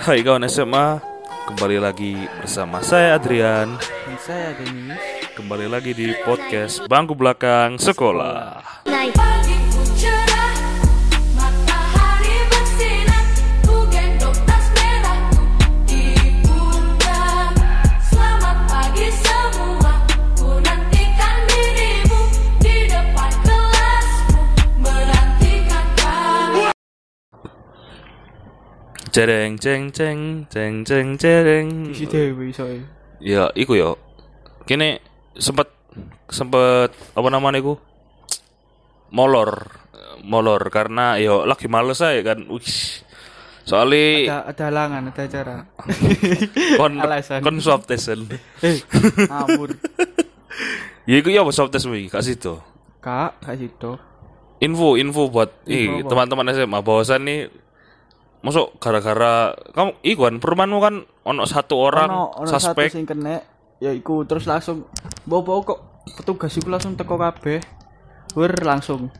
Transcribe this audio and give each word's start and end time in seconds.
Hai 0.00 0.24
kawan 0.24 0.48
SMA, 0.48 0.96
kembali 1.52 1.76
lagi 1.76 2.16
bersama 2.40 2.80
saya 2.80 3.20
Adrian. 3.20 3.76
Dan 3.76 4.16
saya 4.16 4.56
Denis. 4.56 4.96
Kembali 5.36 5.68
lagi 5.68 5.92
di 5.92 6.16
podcast 6.24 6.88
Bangku 6.88 7.12
Belakang 7.12 7.76
Sekolah. 7.76 8.64
Pagiku 8.88 9.59
Cereng 29.10 29.58
ceng 29.58 29.90
ceng 29.90 30.46
ceng 30.46 30.74
ceng 30.86 31.08
cereng. 31.18 31.66
Isi 31.90 32.06
dewe 32.06 32.54
iso 32.54 32.64
e. 32.70 32.78
Ya, 33.18 33.50
iku 33.58 33.74
yo. 33.74 33.98
Kini 34.64 35.02
sempet 35.34 35.66
sempet 36.30 36.94
apa 36.94 37.28
namanya 37.28 37.58
iku? 37.58 37.74
Molor, 39.10 39.82
molor 40.22 40.62
karena 40.70 41.18
yo 41.18 41.42
lagi 41.42 41.66
males 41.66 41.98
aja 41.98 42.22
kan. 42.22 42.46
Wih. 42.46 43.02
Soalnya 43.66 44.02
Ada 44.26 44.38
ada 44.50 44.64
halangan, 44.66 45.02
ada 45.10 45.22
acara. 45.26 45.56
kon 46.80 46.94
alasan. 46.98 47.40
kon 47.42 47.58
swab 47.62 47.86
tesan. 47.86 48.26
Eh, 48.62 48.82
ngawur. 49.30 49.74
Ya 51.06 51.16
iku 51.18 51.28
ya 51.30 51.42
swab 51.50 51.70
tes 51.70 51.86
wi, 51.86 52.06
kasih 52.06 52.38
tuh. 52.38 52.58
Kak, 53.02 53.42
kak 53.42 53.56
situ. 53.56 53.96
info 54.60 54.92
info 55.00 55.32
buat 55.32 55.48
Info 55.64 55.72
ih, 55.72 56.04
apa? 56.04 56.08
teman-teman 56.12 56.52
SMA 56.52 56.78
bahwasan 56.84 57.24
nih 57.24 57.48
masuk 58.40 58.72
gara-gara 58.76 59.52
kamu 59.70 59.90
iku 60.02 60.20
kan 60.24 60.36
perumahanmu 60.36 60.78
kan 60.78 60.94
ono 61.22 61.44
satu 61.44 61.76
orang 61.76 62.08
Ono 62.08 62.24
ono 62.34 62.48
satu 62.48 62.72
suspek 62.72 62.88
sing 62.88 63.04
kena 63.04 63.40
ya 63.76 63.90
iku 63.90 64.24
terus 64.24 64.44
langsung 64.44 64.88
bawa 65.22 65.60
kok 65.60 65.78
petugas 66.14 66.52
iku 66.52 66.68
langsung 66.68 66.94
teko 66.94 67.14
kabeh. 67.14 67.60
Wer 68.32 68.54
langsung. 68.60 69.10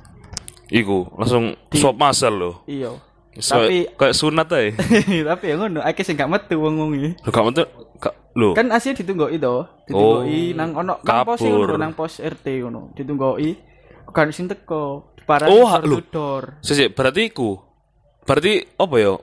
iku 0.69 1.11
langsung 1.13 1.53
swab 1.69 1.97
masal 1.97 2.31
loh 2.33 2.55
Iya. 2.65 2.95
So, 3.37 3.59
Tapi 3.59 3.91
kayak 3.93 4.13
sunat 4.13 4.47
aja 4.49 4.75
tapi 5.31 5.45
ya 5.47 5.57
ngono, 5.57 5.79
akeh 5.81 6.03
sing 6.03 6.15
gak 6.15 6.27
metu 6.27 6.59
wong-wong 6.59 6.91
iki. 6.93 7.11
lo 7.21 7.31
kamu 7.31 7.49
tuh 7.53 7.67
ka, 7.97 8.11
lo 8.35 8.53
Kan 8.53 8.71
asli 8.71 8.91
ditunggoki 8.93 9.37
to. 9.37 9.67
Ditunggoki 9.85 10.51
Oh, 10.51 10.57
nang 10.57 10.71
ono 10.75 10.95
nang 11.01 11.23
pos 11.25 11.39
ngono, 11.41 11.75
nang 11.75 11.93
pos 11.93 12.19
RT 12.19 12.47
ngono. 12.61 12.91
Ditunggoki 12.93 13.51
kan 14.09 14.31
sing 14.31 14.47
teko. 14.47 15.15
Parah 15.23 15.47
Oh, 15.47 15.63
door 15.63 15.83
lho. 15.85 15.97
to 15.97 16.07
door. 16.09 16.43
Sisi, 16.59 16.87
berarti 16.89 17.31
iku 17.31 17.55
berarti 18.25 18.53
apa 18.77 18.97
yo 18.97 19.15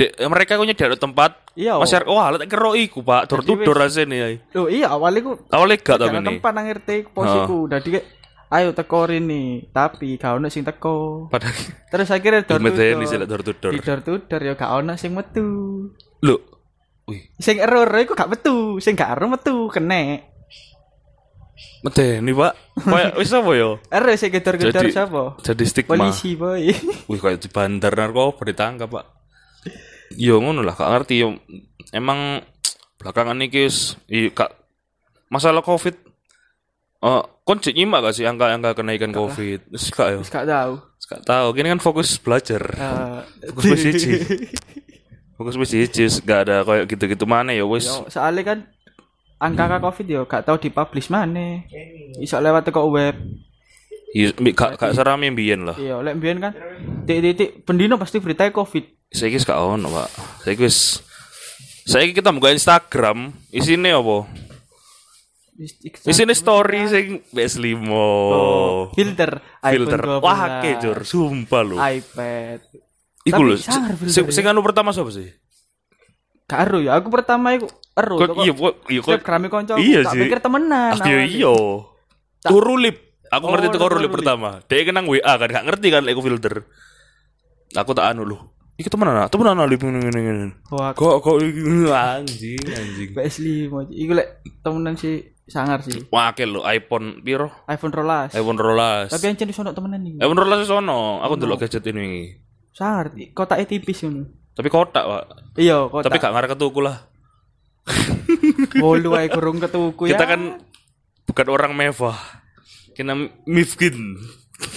Dek, 0.00 0.16
mereka 0.32 0.56
punya 0.56 0.72
di 0.72 0.96
tempat 0.96 1.52
Iya. 1.52 1.76
masyarakat 1.76 2.08
wah 2.08 2.32
lek 2.32 2.48
kero 2.48 2.72
iku 2.72 3.04
pak 3.04 3.28
tur 3.28 3.44
aja 3.76 4.00
nih 4.08 4.20
ay. 4.24 4.34
Loh 4.56 4.64
iya 4.72 4.88
awalnya 4.88 5.20
ku 5.20 5.32
awalnya 5.52 5.76
gak 5.76 5.98
tapi 6.00 6.16
nih 6.16 6.28
tempat 6.32 6.52
nang 6.56 6.66
RT 6.72 6.88
posiku. 7.12 7.68
Dadi 7.68 8.00
ayo 8.50 8.72
teko 8.72 9.04
rene, 9.04 9.68
tapi 9.68 10.16
gak 10.16 10.40
ono 10.40 10.48
sing 10.48 10.64
teko. 10.64 11.28
padahal 11.28 11.52
Terus 11.92 12.08
akhirnya 12.08 12.48
door 12.48 12.64
to 13.44 13.52
door. 13.52 13.72
lek 13.76 13.84
door 13.84 14.00
door 14.24 14.40
ya 14.40 14.54
gak 14.56 14.72
ono 14.72 14.96
sing 14.96 15.12
metu. 15.12 15.46
lo 16.24 16.36
wih 17.04 17.20
Sing 17.36 17.60
error 17.60 17.84
iku 17.92 18.16
gak 18.16 18.30
metu, 18.30 18.80
sing 18.80 18.96
gak 18.96 19.20
error 19.20 19.28
metu 19.28 19.68
kene. 19.68 20.32
Medeni 21.80 22.32
pak 22.36 22.52
kayak 22.76 23.12
wis 23.20 23.32
apa 23.32 23.50
yo 23.56 23.80
Error 23.88 24.14
sing 24.20 24.30
gedor-gedor 24.32 24.84
siapa? 24.92 25.22
jadi 25.40 25.64
stigma 25.64 25.96
Polisi 25.96 26.36
boy. 26.36 26.68
Wih 27.10 27.20
kayak 27.20 27.40
di 27.40 27.48
bandar 27.48 27.92
narkoba 27.96 28.42
ditangkap 28.44 28.88
pak. 28.88 29.04
Yo 30.18 30.42
ngono 30.42 30.66
lah, 30.66 30.74
gak 30.74 30.90
ngerti 30.90 31.22
yo. 31.22 31.38
Emang 31.94 32.42
belakangan 32.98 33.38
ini 33.38 33.46
guys, 33.46 33.94
i 34.10 34.28
kak 34.34 34.50
masalah 35.30 35.62
covid. 35.62 35.94
Oh, 37.00 37.24
kon 37.46 37.62
cek 37.62 37.72
nyimak 37.72 38.04
gak 38.04 38.14
sih 38.18 38.26
angka-angka 38.28 38.76
kenaikan 38.76 39.14
covid? 39.14 39.70
Wis 39.70 39.88
gak 39.94 40.18
yo. 40.18 40.20
Wis 40.20 40.28
gak 40.28 40.50
tahu. 40.50 40.82
Wis 40.82 41.06
gak 41.06 41.22
tahu. 41.24 41.46
Kini 41.54 41.72
kan 41.72 41.80
fokus 41.80 42.18
belajar. 42.18 42.60
Eh, 42.76 43.20
Fokus 43.54 43.64
wis 43.72 43.80
siji. 43.86 44.10
Fokus 45.40 45.56
wis 45.56 45.72
wis 45.72 46.14
gak 46.20 46.50
ada 46.50 46.66
kayak 46.66 46.84
gitu-gitu 46.90 47.24
mana 47.24 47.54
ya 47.54 47.64
wis. 47.64 47.88
Yo, 47.88 48.04
soalnya 48.10 48.42
kan 48.44 48.58
angka 49.40 49.80
Covid 49.80 50.06
yo 50.06 50.20
gak 50.28 50.44
tahu 50.44 50.60
dipublish 50.60 51.08
mana. 51.08 51.64
Iso 52.20 52.36
lewat 52.38 52.68
teko 52.68 52.92
web. 52.92 53.16
Iya, 54.12 54.34
gak 54.36 54.76
gak 54.76 54.92
serame 54.92 55.32
mbiyen 55.32 55.64
lah. 55.64 55.76
Iya, 55.80 56.04
lek 56.04 56.20
mbiyen 56.20 56.38
kan 56.42 56.52
titik-titik 57.08 57.64
pendino 57.64 57.96
pasti 57.96 58.20
berita 58.20 58.44
Covid. 58.52 59.10
Saiki 59.10 59.40
wis 59.40 59.48
gak 59.48 59.58
ono, 59.58 59.88
Pak. 59.88 60.08
Saiki 60.44 60.62
wis 60.62 61.00
Saiki 61.90 62.14
kita 62.14 62.30
buka 62.30 62.54
Instagram, 62.54 63.34
isine 63.50 63.90
apa? 63.96 64.28
Isine 66.06 66.32
story 66.32 66.86
sing 66.86 67.06
PS5. 67.34 67.66
Oh, 67.90 68.88
filter 68.94 69.42
filter. 69.58 70.00
iPhone 70.00 70.22
12. 70.22 70.24
Wah, 70.24 70.40
kejur, 70.62 70.98
sumpah 71.02 71.62
lu. 71.66 71.76
iPad. 71.76 72.60
Iku 73.26 73.40
lho. 73.42 73.58
Sing 74.06 74.30
sing 74.30 74.44
anu 74.46 74.62
pertama 74.62 74.94
siapa 74.94 75.10
sih? 75.12 75.28
Karo 76.46 76.78
ya, 76.78 76.94
aku 76.94 77.10
pertama 77.10 77.54
iku 77.54 77.66
ero. 78.00 78.16
Kok 78.16 78.40
iya, 78.40 78.52
kok 78.52 78.74
iya 78.88 79.00
kok. 79.00 79.10
Snapgrame 79.12 79.46
kanca. 79.46 79.72
Iya 79.76 79.98
tak 80.02 80.12
sih. 80.16 80.20
pikir 80.24 80.38
temenan. 80.40 80.90
Ah, 80.96 81.04
iya 81.04 81.20
iya. 81.28 81.52
Turu 82.40 82.74
lip. 82.80 82.96
Aku 83.30 83.44
Oh, 83.46 83.50
ngerti 83.54 83.66
tuh 83.70 83.80
turu 83.80 84.00
lip 84.00 84.08
lip. 84.08 84.14
pertama. 84.16 84.58
Dia 84.66 84.82
kenang 84.82 85.06
WA 85.06 85.22
kan, 85.22 85.46
gak 85.46 85.64
ngerti 85.68 85.86
kan 85.92 86.02
aku 86.02 86.22
filter. 86.24 86.54
Aku 87.70 87.94
tak 87.94 88.10
anu 88.10 88.26
lu. 88.26 88.36
Iki 88.74 88.88
temenan 88.88 89.14
ah, 89.14 89.28
temenan 89.28 89.60
ah, 89.60 89.68
lip 89.68 89.78
ngene 89.78 90.00
ngene 90.00 90.20
ngene. 90.20 90.46
Kok 90.66 91.20
kok 91.20 91.36
anjing 91.36 92.58
anjing. 92.64 93.08
PS5. 93.12 93.92
Iku 93.92 94.12
lek 94.16 94.28
temenan 94.64 94.96
si 94.96 95.20
sangar 95.46 95.84
sih. 95.84 96.08
Wakil 96.08 96.48
lu 96.48 96.60
iPhone 96.64 97.20
piro? 97.20 97.52
iPhone 97.68 97.92
rolas. 97.92 98.32
iPhone 98.32 98.56
rolas. 98.56 99.12
Tapi 99.12 99.28
yang 99.28 99.36
jenis 99.36 99.60
ono 99.60 99.70
temenan 99.70 100.00
iki. 100.00 100.18
iPhone 100.18 100.40
rolas 100.40 100.64
sono. 100.64 101.20
Aku 101.20 101.36
ndelok 101.36 101.62
gadget 101.62 101.84
ini. 101.86 102.34
Sangar, 102.70 103.12
kotaknya 103.34 103.66
tipis 103.66 104.00
ngono. 104.02 104.30
Tapi 104.50 104.66
kotak, 104.66 105.04
Pak. 105.04 105.24
Iya, 105.58 105.86
kotak. 105.86 106.10
Tapi 106.10 106.16
gak 106.18 106.32
ngarep 106.32 106.48
ketuku 106.54 106.80
lah. 106.80 107.09
bolu 108.82 109.16
ae 109.16 109.28
kurung 109.32 109.58
ketuku 109.58 110.10
ya. 110.10 110.16
Kita 110.16 110.24
kan 110.26 110.60
bukan 111.26 111.46
orang 111.50 111.72
mewah. 111.74 112.18
Kita 112.94 113.14
miskin. 113.48 114.18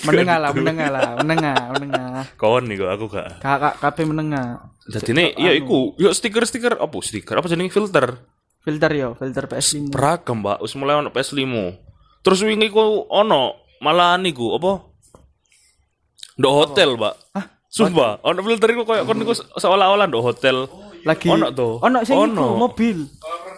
menengah 0.08 0.40
lah, 0.40 0.52
menengah 0.56 0.88
lah, 0.88 1.10
menengah, 1.20 1.60
menengah. 1.76 2.24
Kawan 2.40 2.72
nih 2.72 2.80
kok 2.80 2.92
aku 2.96 3.06
gak. 3.12 3.44
Kakak 3.44 3.76
kabeh 3.84 4.06
menengah. 4.08 4.72
Jadi 4.88 5.12
ini 5.12 5.26
ya 5.36 5.52
iku, 5.52 5.92
yuk 6.00 6.16
stiker-stiker 6.16 6.80
apa 6.80 6.96
stiker 7.04 7.36
apa 7.36 7.52
jenenge 7.52 7.72
filter. 7.72 8.16
Filter 8.64 8.92
yo, 8.96 9.12
filter 9.20 9.44
PS5. 9.44 9.92
Beragam, 9.92 10.40
Mbak. 10.40 10.64
Wis 10.64 10.72
mulai 10.80 10.96
ono 10.96 11.12
PS5. 11.12 11.44
Terus 12.24 12.40
wingi 12.48 12.72
ku 12.72 13.04
ono 13.12 13.60
malah 13.84 14.16
niku 14.16 14.56
apa? 14.56 14.88
Ndok 16.40 16.54
hotel, 16.56 16.96
Mbak. 16.96 17.16
Hah? 17.36 17.46
Sumpah, 17.74 18.22
ono 18.22 18.40
filter 18.46 18.70
iku 18.70 18.86
koyo 18.86 19.02
kon 19.02 19.18
niku 19.18 19.34
seolah-olah 19.34 20.06
ndok 20.06 20.24
hotel. 20.24 20.70
Lagi 21.04 21.28
Ono 21.28 21.48
tuh. 21.52 21.80
Ono 21.80 21.98
sing 22.02 22.16
iku, 22.16 22.24
Ono. 22.24 22.48
mobil. 22.56 22.98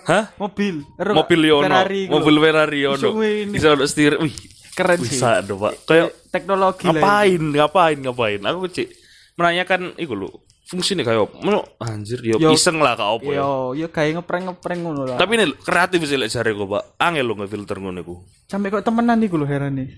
Hah? 0.05 0.33
Mobil. 0.37 0.81
Mobil 0.97 1.39
yo 1.45 1.61
ono. 1.61 1.65
Ferrari. 1.65 2.01
Mobil 2.05 2.35
Ferrari 2.37 2.79
ono. 2.83 2.97
Iso 2.97 3.09
ini. 3.21 3.51
Bisa 3.53 3.67
ono 3.73 3.83
setir. 3.85 4.17
Wih, 4.17 4.33
keren 4.73 4.97
sih. 5.01 5.17
bisa 5.17 5.41
dong, 5.41 5.61
Pak. 5.61 5.73
Kayak 5.85 6.09
Teknologi 6.29 6.83
ngapain 6.83 7.39
ngapain 7.39 7.95
ngapain 7.95 8.39
aku 8.43 8.67
cek 8.67 8.91
menanyakan 9.39 9.95
iku 9.95 10.19
lho 10.19 10.27
fungsinya 10.67 11.07
kayak 11.07 11.31
apa 11.31 11.87
anjir 11.87 12.19
yo, 12.19 12.35
Yo. 12.35 12.51
iseng 12.51 12.83
lah 12.83 12.99
kau 12.99 13.23
ya 13.23 13.39
Yo, 13.39 13.71
yo 13.71 13.87
kayak 13.87 14.19
ngeprank-ngeprank 14.19 14.79
ngono 14.83 15.01
lah. 15.07 15.15
tapi 15.15 15.39
ini 15.39 15.55
kreatif 15.63 16.03
sih 16.03 16.19
lek 16.19 16.27
jare 16.27 16.51
kok 16.51 16.67
pak 16.67 16.83
angel 16.99 17.23
lo 17.23 17.33
ngefilter 17.39 17.79
ngono 17.79 18.03
iku 18.03 18.15
sampai 18.51 18.67
kok 18.67 18.83
temenan 18.83 19.23
iku 19.23 19.39
lho 19.39 19.47
heran 19.47 19.79
nih. 19.79 19.95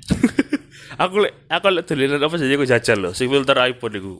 aku 1.01 1.25
lek 1.25 1.33
aku 1.49 1.65
lek 1.73 1.83
dolinan 1.89 2.21
apa 2.21 2.35
saja 2.37 2.53
aku 2.53 2.65
jajal 2.69 2.97
loh 3.01 3.13
si 3.17 3.25
filter 3.25 3.57
iPhone 3.65 3.95
iku 3.97 4.13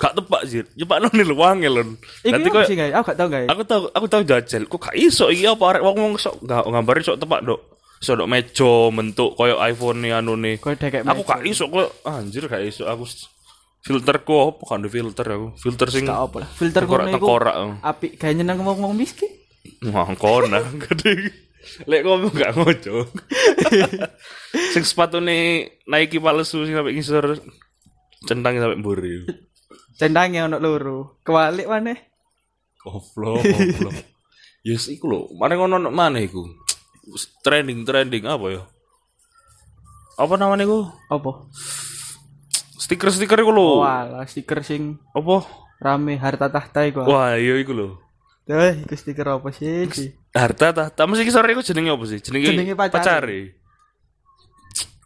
gak 0.00 0.16
tepak 0.16 0.42
sih 0.44 0.64
nyepak 0.74 0.96
nol 0.98 1.12
lo 1.12 1.44
angel 1.44 1.72
lho 1.76 1.82
Iku 2.22 2.32
nanti 2.32 2.48
kok 2.48 2.64
sih? 2.64 2.76
Aku 2.80 3.04
gak 3.04 3.18
tau 3.20 3.28
guys. 3.28 3.46
aku 3.46 3.62
tahu 3.62 3.82
aku 3.90 4.06
tahu 4.08 4.22
jajal 4.24 4.62
kok 4.64 4.80
gak 4.80 4.96
iso 4.96 5.28
iki 5.28 5.44
apa 5.44 5.60
arek 5.68 5.84
wong-wong 5.84 6.16
sok 6.16 6.40
gak 6.40 6.64
gambarin 6.64 7.04
sok 7.04 7.20
tepak 7.20 7.44
dok 7.44 7.60
sok 7.98 8.16
dok 8.16 8.26
mejo 8.26 8.88
bentuk 8.88 9.36
koyo 9.36 9.60
iPhone 9.60 10.00
nih 10.00 10.12
anu 10.14 10.34
nih 10.34 10.56
Kok 10.56 10.80
aku 11.04 11.22
gak 11.22 11.44
iso 11.44 11.68
kok 11.68 12.00
anjir 12.02 12.48
gak 12.48 12.64
iso 12.64 12.84
aku 12.84 13.04
filterku 13.80 14.34
apa 14.46 14.62
kan 14.66 14.80
filter 14.86 15.26
aku 15.26 15.48
filter 15.54 15.88
sing 15.88 16.04
gak 16.04 16.20
apa 16.22 16.36
lah. 16.38 16.48
Filter 16.50 16.84
Tekorak- 16.84 17.04
ngono 17.06 17.12
iku. 17.14 17.26
tekorak. 17.26 17.54
Apik 17.82 18.12
gawe 18.16 18.32
nyeneng 18.34 18.56
ngomong-ngomong 18.56 18.92
miskin. 18.94 19.28
Wah, 19.86 20.08
kona 20.16 20.60
gede. 20.84 21.32
Lek 21.84 22.04
ngomong 22.04 22.28
gak 22.30 22.56
ngojo. 22.56 23.08
sing 24.72 24.82
sepatune 24.82 25.36
Nike 25.84 26.18
palsu 26.18 26.64
sing 26.64 26.72
sampai 26.72 26.92
ngisor 26.92 27.40
centang 28.24 28.56
sampai 28.56 28.76
mburi. 28.76 29.24
Centangnya 29.94 30.48
ono 30.48 30.56
loro. 30.58 31.20
Kewalik 31.22 31.66
maneh. 31.68 31.98
Goblok, 32.80 33.44
goblok. 33.44 33.94
Yes, 34.60 34.92
iku 34.92 35.08
lho. 35.08 35.20
Mana 35.40 35.56
ngono 35.56 35.80
nang 35.80 35.96
mana 35.96 36.20
iku? 36.20 36.44
Trending, 37.40 37.80
trending 37.88 38.28
apa 38.28 38.46
ya? 38.52 38.62
Apa 40.20 40.36
namanya 40.36 40.68
iku? 40.68 40.84
Apa? 41.08 41.48
Stiker-stiker 42.76 43.40
iku 43.40 43.56
lho. 43.56 43.80
Oh, 43.80 43.88
alah 43.88 44.28
stiker 44.28 44.60
sing 44.60 45.00
Apa? 45.16 45.48
rame 45.80 46.20
harta 46.20 46.52
tahta 46.52 46.84
iku. 46.84 47.08
Wah, 47.08 47.40
iya 47.40 47.56
iku 47.56 47.72
lho. 47.72 47.88
Eh, 48.52 48.84
iku 48.84 48.92
stiker 49.00 49.32
apa 49.32 49.48
sih? 49.48 49.88
Harta 50.36 50.76
tahta 50.76 51.08
mesti 51.08 51.24
sore 51.32 51.56
iku 51.56 51.64
jenenge 51.64 51.96
apa 51.96 52.04
sih? 52.04 52.20
Jenenge 52.20 52.52
Jenenge 52.52 52.74
pacare. 52.76 53.00
pacare. 53.00 53.40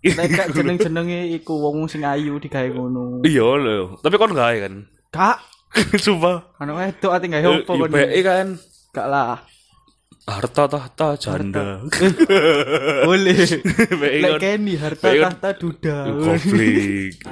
Nek 0.05 0.27
gak 0.29 0.49
jeneng-jenenge 0.53 1.33
iku 1.33 1.57
wong 1.59 1.89
sing 1.89 2.05
ayu 2.05 2.37
digawe 2.37 2.69
ngono. 2.69 3.25
Iya 3.25 3.49
lho, 3.57 3.97
tapi 3.99 4.21
kon 4.21 4.37
gawe 4.37 4.57
kan. 4.61 4.85
Kak, 5.09 5.39
Sumpah. 6.05 6.53
ana 6.61 6.77
wedok 6.77 7.11
ati 7.11 7.27
gawe 7.27 7.45
opo 7.65 7.73
Iya, 7.73 7.81
kon? 7.81 7.91
BE 7.91 8.21
kan 8.21 8.47
Gak 8.93 9.09
lah. 9.09 9.41
harta 10.25 10.65
tahta 10.67 11.09
janda. 11.17 11.85
Boleh. 13.03 13.37
BE 14.01 14.19
Lek 14.21 14.33
keni 14.39 14.77
harta 14.77 15.09
tahta 15.09 15.49
duda. 15.53 15.97
konflik. 16.13 17.17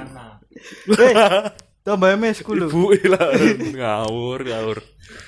Eh, 0.87 1.13
tambah 1.83 2.15
mes 2.15 2.39
ku 2.39 2.55
lho. 2.55 2.71
Ibu 2.71 2.95
lah 3.11 3.35
ngawur 3.75 4.39
ngawur. 4.41 4.77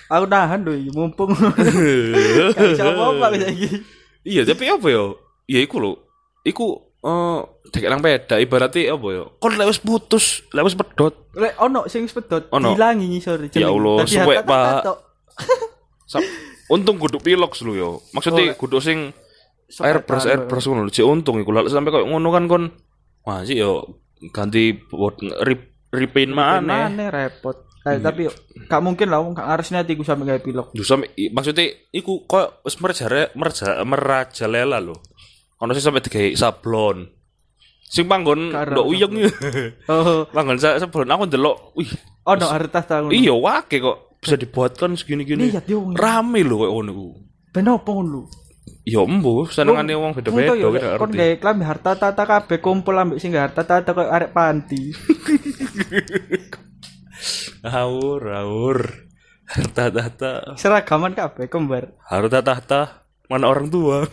Aku 0.07 0.25
nahan 0.25 0.63
lho 0.63 0.71
iki, 0.71 0.89
mumpung. 0.89 1.35
Gak 1.35 2.79
apa-apa 2.79 3.35
saiki. 3.35 3.83
Iya, 4.23 4.47
tapi 4.47 4.71
apa 4.71 4.87
ya? 4.87 5.11
Ya 5.45 5.59
iku 5.59 5.77
lho. 5.77 5.93
Iku 6.41 6.79
eh 7.05 7.39
dek 7.69 7.85
nang 7.85 8.01
peda 8.01 8.35
ibaratnya 8.41 8.97
apa 8.97 9.07
ya? 9.13 9.23
Kon 9.37 9.53
lek 9.53 9.69
wis 9.69 9.81
putus, 9.81 10.41
lek 10.49 10.65
wis 10.65 10.73
pedot. 10.73 11.13
Lek 11.37 11.53
ono 11.61 11.85
sing 11.85 12.09
wis 12.09 12.15
pedot, 12.17 12.49
Ono. 12.49 12.73
dilangi 12.73 13.05
ngisor 13.05 13.45
Ya 13.53 13.69
Allah, 13.69 14.01
suwek, 14.09 14.41
Pak. 14.41 14.83
Untung 16.73 16.97
kudu 16.97 17.21
piloks 17.21 17.61
lho 17.61 17.73
ya. 17.77 17.89
Maksudnya 18.09 18.53
Oh, 18.53 18.57
kudu 18.57 18.81
sing 18.81 19.13
airbrush 19.69 20.25
airbrush 20.25 20.65
ngono 20.65 20.89
lho. 20.89 21.03
Untung 21.05 21.37
iku 21.37 21.53
lek 21.53 21.69
sampai 21.69 21.93
koyo 21.93 22.09
ngono 22.09 22.29
kan 22.33 22.45
kon 22.49 22.63
wah 23.25 23.45
sih 23.45 23.61
yo 23.61 24.01
ganti 24.33 24.73
buat 24.73 25.21
rip 25.45 25.89
repaint 25.93 26.33
mana. 26.33 26.89
Mana 26.89 27.13
repot. 27.13 27.65
Eh, 27.85 28.01
tapi 28.01 28.25
gak 28.65 28.81
mungkin 28.81 29.13
lah 29.13 29.21
wong 29.21 29.37
gak 29.37 29.45
ngaresne 29.45 29.77
atiku 29.85 30.01
sampe 30.01 30.25
gawe 30.25 30.41
pilok. 30.41 30.73
Duh 30.73 30.81
sampe 30.81 31.05
maksudnya 31.29 31.69
iku 31.93 32.25
koyo 32.25 32.57
wis 32.65 32.81
merajare 32.81 33.29
merja 33.37 33.77
merajalela 33.85 34.81
lho. 34.81 34.97
Ono 35.59 35.71
sing 35.71 35.83
sampe 35.83 35.99
digawe 35.99 36.33
sablon. 36.33 37.07
Sing 37.85 38.05
panggon 38.05 38.51
ndok 38.51 38.87
uyeng. 38.87 39.13
Oh, 39.91 40.25
Panggon 40.27 40.57
sa- 40.57 40.75
sablon 40.75 41.07
aku 41.07 41.23
ndelok, 41.25 41.57
wih, 41.73 41.91
ono 42.23 42.45
harta 42.45 42.81
tahta 42.81 42.95
ngono. 43.01 43.13
iya 43.13 43.31
wake 43.31 43.77
kok 43.77 44.17
bisa 44.19 44.35
dibuatkan 44.35 44.97
segini-gini. 44.97 45.53
Yo. 45.65 45.93
Rame 45.93 46.41
lho 46.41 46.59
koyo 46.59 46.71
ngono 46.73 46.91
ku. 46.91 47.07
Ben 47.53 47.69
opo 47.69 47.91
ngono? 47.95 48.21
Ya 48.85 49.01
embu, 49.01 49.45
senengane 49.47 49.93
wong 49.93 50.13
beda-beda 50.13 50.53
yo, 50.53 50.69
kita 50.69 50.97
Kon 50.97 51.09
ngerti. 51.09 51.17
gawe 51.17 51.33
klambi 51.37 51.63
harta 51.63 51.91
tahta 51.95 52.21
kabeh 52.21 52.57
kumpul 52.59 52.93
ambek 52.93 53.17
sing 53.17 53.33
harta 53.33 53.61
tahta 53.61 53.93
koyo 53.93 54.09
arek 54.09 54.29
panti. 54.29 54.93
Haur, 57.65 58.21
haur. 58.21 58.79
Harta 59.45 59.89
tahta, 59.89 60.31
Seragaman 60.57 61.13
kabeh 61.13 61.45
kembar. 61.45 61.93
harta 62.01 62.41
tahta, 62.41 62.81
mana 63.25 63.45
orang 63.45 63.69
tua? 63.69 64.05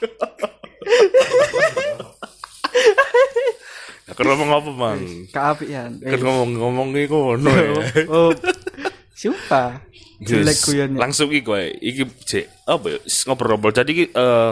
Ya, 4.06 4.14
kan 4.14 4.22
ngomong 4.22 4.50
apa, 4.54 4.70
Mang? 4.70 5.02
Keapian. 5.34 5.98
Kan 5.98 6.20
ngomong-ngomong 6.22 6.94
iku 6.94 7.34
ngono 7.34 7.50
ya. 7.50 7.74
Oh. 8.06 8.30
Sumpah. 9.18 9.82
Jelek 10.22 10.54
Yes, 10.54 10.62
guyon. 10.62 10.90
Langsung 10.94 11.28
iki 11.34 11.42
kowe. 11.42 11.58
Iki 11.58 12.06
cek 12.22 12.46
apa 12.70 12.86
ya? 12.86 12.98
Ngobrol-ngobrol. 13.02 13.74
Jadi 13.74 13.90
iki, 13.90 14.04
eh, 14.14 14.50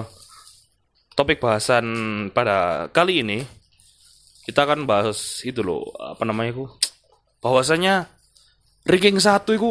topik 1.15 1.39
bahasan 1.39 1.87
pada 2.35 2.91
kali 2.91 3.23
ini 3.23 3.47
kita 4.45 4.67
akan 4.67 4.91
bahas 4.91 5.41
itu 5.47 5.63
loh, 5.63 5.87
apa 6.03 6.27
namanya 6.27 6.59
itu? 6.59 6.67
Bahwasanya 7.39 8.11
ranking 8.85 9.23
satu 9.23 9.55
itu 9.55 9.71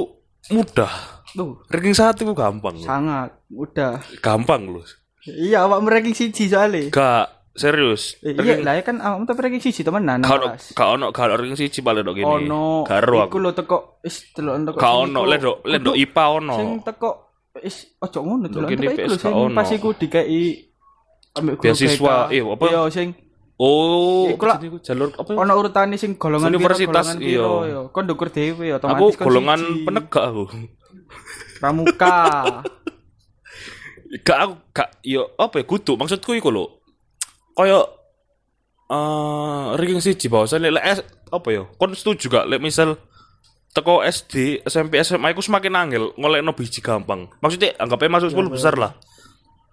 mudah. 0.50 0.90
Tuh, 1.34 1.60
Ranking 1.68 1.98
satu 1.98 2.24
itu 2.24 2.34
gampang 2.38 2.78
loh. 2.78 2.86
sangat 2.88 3.30
mudah. 3.52 4.00
Gampang 4.24 4.70
loh. 4.70 4.86
Iya, 5.24 5.64
awak 5.68 5.80
ranking 5.88 6.16
siji 6.16 6.52
soalnya. 6.52 6.92
Gak 6.92 7.26
serius. 7.54 8.18
Eh, 8.26 8.34
iya 8.34 8.60
lah 8.60 8.76
ya 8.76 8.84
kan 8.84 9.00
awak 9.00 9.30
tapi 9.30 9.40
ranking 9.48 9.64
siji 9.64 9.82
temenan. 9.88 10.20
Gak 10.20 10.36
ono 10.36 10.46
gak 10.54 10.88
ono 11.00 11.06
gak 11.16 11.24
ono 11.32 11.34
ranking 11.40 11.60
siji 11.60 11.80
paling 11.80 12.04
dok 12.04 12.16
gini. 12.20 12.28
Ono. 12.28 12.84
Gak 12.84 13.00
ero 13.08 13.18
Iku 13.24 13.28
aku. 13.32 13.38
lho 13.40 13.52
teko 13.56 13.78
wis 14.04 14.16
delok 14.36 14.54
teko. 14.68 14.78
Gak 14.84 14.94
ono 15.08 15.20
le 15.24 15.38
dok 15.40 15.58
le 15.64 15.78
dok 15.80 15.96
IPA 15.96 16.24
ono. 16.44 16.56
Sing 16.60 16.70
teko 16.84 17.10
wis 17.56 17.76
ojo 18.04 18.20
ngono 18.20 18.46
iku 18.52 18.58
lho 18.60 18.68
PS 18.68 19.16
gak 19.24 19.32
ono. 19.32 19.56
pas 19.56 19.70
iku 19.72 19.90
ambek 21.34 21.54
guru 21.58 21.66
Beasiswa, 21.66 22.16
iya, 22.30 22.44
apa? 22.46 22.66
Iya, 22.70 22.82
sing 22.94 23.10
Oh, 23.54 24.26
Iku 24.34 24.50
lah. 24.50 24.58
jalur 24.82 25.14
apa? 25.14 25.30
ya? 25.30 25.38
ono 25.46 25.52
urutane 25.56 25.96
sing 25.96 26.18
golongan 26.18 26.50
Universitas, 26.50 27.16
iya. 27.22 27.38
yo. 27.46 27.94
Kon 27.94 28.10
ndukur 28.10 28.34
dhewe 28.34 28.74
Aku 28.74 28.82
otomatis 28.82 29.16
kon 29.16 29.26
golongan 29.30 29.62
penegak 29.86 30.24
aku. 30.26 30.44
pramuka. 31.62 32.18
Gak 34.22 34.38
aku 34.38 34.54
gak 34.70 34.90
yo 35.02 35.34
apa 35.36 35.58
ya 35.58 35.66
kudu 35.66 35.98
maksudku 35.98 36.38
iku 36.38 36.54
lho. 36.54 36.70
Kaya 37.58 37.82
eh 38.94 39.66
ranking 39.74 40.04
siji 40.04 40.30
bahwasane 40.30 40.70
lek 40.70 40.86
S- 41.02 41.08
apa 41.34 41.48
ya? 41.50 41.66
Kon 41.80 41.98
setuju 41.98 42.30
gak 42.30 42.46
lek 42.46 42.62
misal 42.62 42.94
teko 43.74 44.06
SD, 44.06 44.62
SMP, 44.70 45.02
SMA 45.02 45.34
iku 45.34 45.42
semakin 45.42 45.74
angel 45.74 46.14
ngolekno 46.14 46.54
biji 46.54 46.78
gampang. 46.78 47.26
Maksudnya 47.42 47.74
anggapnya 47.82 48.22
masuk 48.22 48.30
10 48.30 48.54
besar 48.54 48.78
lah. 48.78 48.94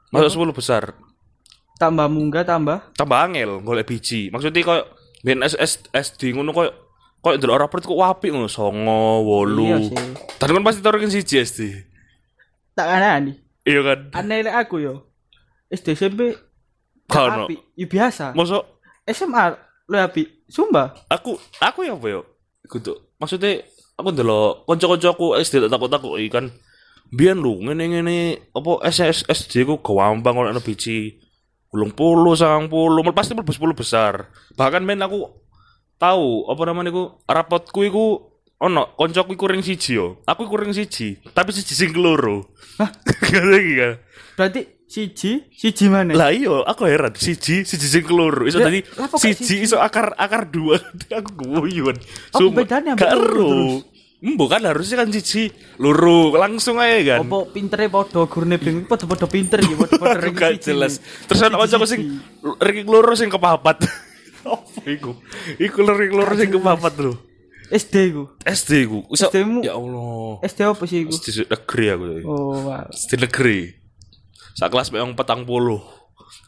Masuk 0.09 0.41
10 0.49 0.57
besar. 0.57 0.97
tambah 1.77 2.13
munggah 2.13 2.45
tambah 2.45 2.93
Tambah 2.93 3.17
angel 3.17 3.61
golek 3.61 3.89
biji. 3.89 4.29
Maksudnya 4.29 4.65
koyo 4.65 4.85
ben 5.21 5.41
SD 5.45 6.33
ngono 6.33 6.53
koyo 6.53 6.73
koyo 7.21 7.37
ndelok 7.37 7.61
raport 7.61 7.85
kok 7.85 7.97
apik 8.01 8.33
ngono 8.33 8.49
9, 8.49 8.89
Iya 9.53 9.77
8. 9.81 9.89
sih. 9.89 9.97
Tadi 10.37 10.51
kan 10.57 10.65
pasti 10.65 10.81
tau 10.81 10.93
ranking 10.97 11.13
siji 11.13 11.37
SD. 11.41 11.61
tak 12.73 12.89
aneh 12.89 13.37
Iya 13.71 13.81
kan? 13.87 13.99
aneh 14.19 14.51
aku 14.51 14.83
yo. 14.83 14.95
SD 15.71 15.95
SMP 15.95 16.35
ono. 17.07 17.47
api 17.47 17.55
ya 17.79 17.87
biasa. 17.87 18.35
Mosok? 18.35 18.83
SMA 19.07 19.45
lu 19.91 19.99
api 19.99 20.23
Sumba 20.47 20.95
aku 21.11 21.35
aku 21.59 21.83
ya 21.83 21.95
ya 21.99 22.23
kudu 22.71 22.95
maksudnya 23.19 23.67
aku 23.99 24.15
ndelok 24.15 24.67
kanca-kanca 24.67 25.09
aku 25.11 25.27
SD 25.39 25.67
tak 25.67 25.71
takut-takut 25.71 26.19
iki 26.19 26.31
kan. 26.31 26.47
Biyen 27.11 27.43
lu 27.43 27.59
ngene-ngene 27.59 28.51
apa 28.55 28.87
SS 28.87 29.27
SD 29.27 29.67
ku 29.67 29.83
gampang 29.83 30.39
kalau 30.39 30.51
ana 30.51 30.63
biji 30.63 31.19
ulung 31.75 31.91
puluh 31.91 32.39
sangang 32.39 32.71
puluh 32.71 33.03
pasti 33.11 33.35
10 33.35 33.51
besar. 33.75 34.31
Bahkan 34.55 34.87
men 34.87 35.03
aku 35.03 35.27
tahu 35.99 36.47
apa 36.47 36.63
namanya 36.71 36.95
ku 36.95 37.19
rapotku 37.27 37.83
iku 37.83 38.30
ono 38.61 38.93
koncoku 38.93 39.33
iku 39.33 39.49
ring 39.49 39.65
siji 39.65 39.97
yo. 39.97 40.21
Aku 40.29 40.45
iku 40.45 40.61
ring 40.61 40.77
siji 40.77 41.17
tapi 41.33 41.51
siji 41.57 41.73
sing 41.73 41.97
keloro 41.97 42.45
hah? 42.77 42.93
Iki 43.25 43.73
kan? 43.81 43.93
Berarti 44.37 44.61
siji? 44.85 45.49
Siji 45.49 45.89
mana? 45.89 46.13
Lah 46.13 46.29
iya 46.29 46.61
aku 46.69 46.85
heran. 46.85 47.17
Siji 47.17 47.65
siji 47.65 47.87
sing 47.89 48.05
keloro 48.05 48.45
iso 48.45 48.61
Ya, 48.61 48.69
tadi 48.69 48.85
gak 48.85 49.17
siji 49.17 49.65
iso 49.65 49.81
akar 49.81 50.13
akar 50.21 50.45
dua. 50.53 50.77
Aku 51.19 51.41
guyun 51.41 51.97
Apa 52.37 52.49
bedanya 52.53 52.93
ambek 53.01 53.09
loro 53.17 53.49
terus? 53.49 53.73
Embo 54.21 54.45
kan 54.53 54.61
harusnya 54.61 55.01
kan 55.01 55.09
siji 55.09 55.49
loro. 55.81 56.37
Langsung 56.37 56.77
aja 56.77 57.17
kan? 57.17 57.25
Apa 57.25 57.39
pintere 57.49 57.89
padha 57.89 58.29
gurune 58.29 58.61
bingung 58.61 58.85
padha-padha 58.85 59.25
pinter 59.25 59.65
iki 59.65 59.73
padha-padha 59.73 60.29
gak 60.37 60.51
siji 60.61 60.77
jelas. 60.77 61.01
Terus 61.25 61.41
ana 61.49 61.57
kanca 61.57 61.89
sing 61.89 62.21
ranking 62.61 62.85
loro 62.85 63.17
sing 63.17 63.33
kepapat. 63.33 63.89
Apa 64.45 64.85
iku? 64.85 65.17
Iku 65.57 65.81
ranking 65.81 66.13
loro 66.13 66.33
sing 66.37 66.53
kepapat 66.53 66.95
lho 67.01 67.30
SD 67.71 67.95
ku? 68.11 68.25
SD 68.43 68.71
ku. 68.91 68.99
Iso 69.15 69.31
SD 69.31 69.37
mu- 69.47 69.63
ya 69.63 69.79
Allah. 69.79 70.43
SD 70.43 70.59
apa 70.67 70.83
sih 70.91 71.07
ku? 71.07 71.15
SD 71.15 71.47
negeri 71.47 71.87
aku 71.95 72.05
tuh. 72.05 72.23
Oh 72.27 72.55
wah. 72.67 72.83
SD 72.91 73.23
negeri. 73.23 73.59
Sak 74.59 74.75
kelas 74.75 74.91
memang 74.91 75.15
petang 75.15 75.47
puluh. 75.47 75.79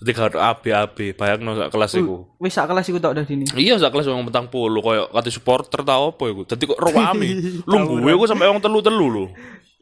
Ketika 0.02 0.30
ada 0.30 0.50
AB 0.50 0.64
AB 0.74 0.98
bayang 1.14 1.46
sak 1.54 1.70
kelas 1.70 1.94
iku. 1.94 2.26
Wis 2.42 2.54
sak 2.58 2.66
kelas 2.66 2.86
iku 2.90 2.98
tok 2.98 3.14
udah 3.14 3.24
dini? 3.26 3.46
Iya 3.54 3.78
sak 3.78 3.94
kelas 3.94 4.10
wong 4.10 4.26
petang 4.26 4.50
puluh. 4.50 4.82
Koyo 4.82 5.06
kate 5.14 5.30
supporter 5.30 5.86
tau 5.86 6.10
apa 6.10 6.24
iku. 6.26 6.42
Dadi 6.42 6.66
kok 6.66 6.78
rame. 6.82 7.26
Lu 7.70 7.76
gue 8.02 8.10
iku 8.10 8.26
sampe 8.26 8.46
wong 8.50 8.58
telu-telu 8.58 9.06
lho. 9.06 9.24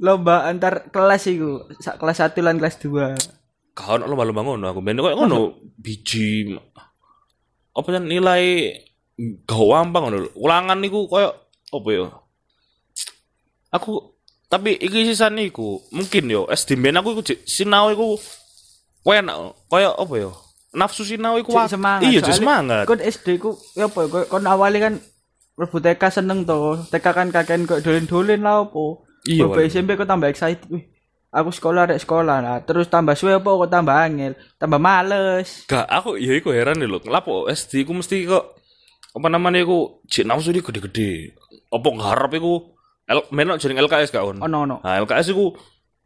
lomba 0.01 0.49
antar 0.49 0.93
kelas 0.93 1.25
iku. 1.29 1.65
Sak 1.81 1.97
kelas 2.01 2.21
1 2.21 2.37
lan 2.41 2.57
kelas 2.61 2.81
2 2.81 3.77
Kau 3.77 3.97
lomba-lomba 3.97 4.45
ngono 4.45 4.69
aku. 4.69 4.81
Ben 4.85 5.01
koyo 5.01 5.17
ngono. 5.17 5.57
Biji. 5.81 6.53
Apa 7.73 7.89
kan 7.89 8.05
gampang 9.45 10.09
ngono. 10.09 10.17
lho. 10.21 10.31
Ulangan 10.35 10.79
niku 10.79 11.05
koyo 11.07 11.31
apa 11.71 11.89
ya? 11.89 12.07
Aku 13.71 14.17
tapi 14.51 14.75
iki 14.75 15.07
sisan 15.07 15.39
iku 15.39 15.79
mungkin 15.91 16.27
yo 16.27 16.51
SD 16.51 16.75
ben 16.75 16.99
aku 16.99 17.15
iku 17.15 17.23
sinau 17.47 17.87
iku 17.89 18.19
enak 19.07 19.37
koyo 19.67 19.95
apa 19.95 20.15
ya? 20.17 20.31
Nafsu 20.71 21.03
sinau 21.03 21.35
iku 21.35 21.51
semangat 21.67 22.07
Iya, 22.07 22.19
cek 22.21 22.39
semangat. 22.39 22.85
kon 22.87 22.99
SD 22.99 23.39
ku 23.39 23.55
ya 23.75 23.87
apa 23.87 24.07
kon 24.27 24.47
awalnya 24.47 24.91
kan 24.91 24.95
mlebu 25.55 25.79
TK 25.79 26.03
seneng 26.11 26.43
to 26.43 26.79
TK 26.89 27.07
kan 27.11 27.29
kakean 27.29 27.67
kok 27.67 27.83
dolen-dolen 27.83 28.41
lah 28.41 28.63
apa 28.63 28.85
Iya. 29.27 29.51
SMP 29.67 29.95
kok 29.95 30.07
tambah 30.07 30.31
excited 30.31 30.67
wih 30.71 30.87
aku 31.31 31.51
sekolah 31.51 31.87
rek 31.87 32.01
sekolah 32.01 32.37
nah 32.39 32.59
terus 32.59 32.87
tambah 32.87 33.15
suwe 33.15 33.37
apa 33.37 33.51
kok 33.51 33.71
tambah 33.71 33.95
angel 33.95 34.33
tambah 34.57 34.79
males 34.79 35.67
Gak, 35.67 35.87
aku 35.87 36.15
ya 36.17 36.35
iku 36.35 36.51
heran 36.51 36.79
lho. 36.79 36.99
Lapo 37.05 37.47
SD 37.47 37.83
ku 37.83 37.95
mesti 37.95 38.27
kok 38.27 38.60
apa 39.11 39.27
namanya 39.27 39.67
iku 39.67 40.05
cek 40.07 40.27
nafsu 40.27 40.55
dia 40.55 40.63
gede-gede. 40.63 41.35
Apa 41.71 41.89
ngarep 41.91 42.33
iku 42.39 42.79
L 43.11 43.27
menok 43.35 43.59
jeneng 43.59 43.83
LKS 43.83 44.15
gak 44.15 44.23
on. 44.23 44.39
Ono 44.39 44.57
ono. 44.63 44.77
Nah, 44.87 44.95
LKS 45.03 45.35
iku 45.35 45.51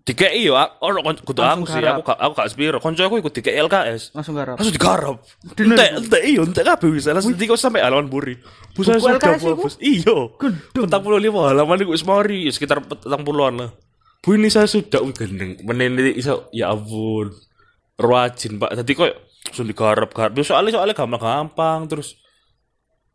dikei 0.05 0.45
yo 0.45 0.57
ono 0.57 1.01
kudu 1.05 1.41
aku 1.41 1.65
sih, 1.69 1.85
aku 1.85 2.01
gak 2.01 2.17
aku 2.17 2.33
gak 2.33 2.49
sepiro. 2.49 2.79
Koncoku 2.81 3.21
iku 3.21 3.29
dikei 3.29 3.61
LKS. 3.61 4.17
Langsung 4.17 4.33
garap. 4.41 4.57
Langsung 4.57 4.73
digarap. 4.73 5.17
Entek, 5.53 5.91
entek 6.01 6.23
iya, 6.25 6.41
entek 6.41 6.65
kabeh 6.65 6.89
wis. 6.97 7.05
Langsung 7.13 7.37
dikau 7.37 7.61
sampai 7.61 7.85
halaman 7.85 8.09
buri. 8.09 8.41
Sudah 8.73 8.97
LKS. 8.97 9.77
Iya. 9.85 10.33
Gendeng. 10.41 10.89
Petang 10.89 11.03
puluh 11.05 11.21
lima 11.21 11.53
halaman 11.53 11.77
iku 11.85 11.93
wis 11.93 12.09
mari, 12.09 12.49
sekitar 12.49 12.81
petang 12.81 13.21
puluhan 13.21 13.61
lah. 13.61 13.71
Bu 14.25 14.41
ini 14.41 14.49
saya 14.49 14.65
sudah 14.65 15.05
gendeng. 15.13 15.61
Menini 15.61 16.17
iso 16.17 16.49
ya 16.57 16.73
ampun. 16.73 17.37
Rajin, 18.01 18.57
Pak. 18.57 18.81
Tadi 18.81 18.93
kok 18.97 19.13
langsung 19.45 19.69
digarap 19.69 20.09
garap. 20.17 20.41
Soalnya 20.41 20.81
soalnya 20.81 20.97
gampang 20.97 21.21
gampang 21.21 21.81
terus 21.85 22.17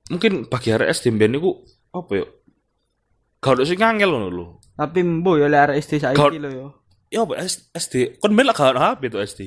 mungkin 0.10 0.50
bagi 0.50 0.74
hari 0.74 0.90
SD 0.90 1.14
mbiyen 1.14 1.38
niku 1.38 1.62
apa 1.94 2.12
ya? 2.12 2.26
Gak 3.40 3.56
ada 3.56 3.64
sing 3.64 3.80
ngangel 3.80 4.10
ngono 4.12 4.28
lho. 4.28 4.46
Tapi 4.76 5.00
mbo 5.06 5.40
ya 5.40 5.48
lek 5.48 5.80
SD 5.80 6.04
saiki 6.04 6.38
lho 6.42 6.50
yo. 6.50 6.68
Ya 7.10 7.26
apa 7.26 7.42
SD? 7.74 8.22
Kon 8.22 8.36
melak 8.36 8.58
gak 8.58 8.78
HP 8.78 9.02
tuh 9.10 9.22
SD. 9.24 9.42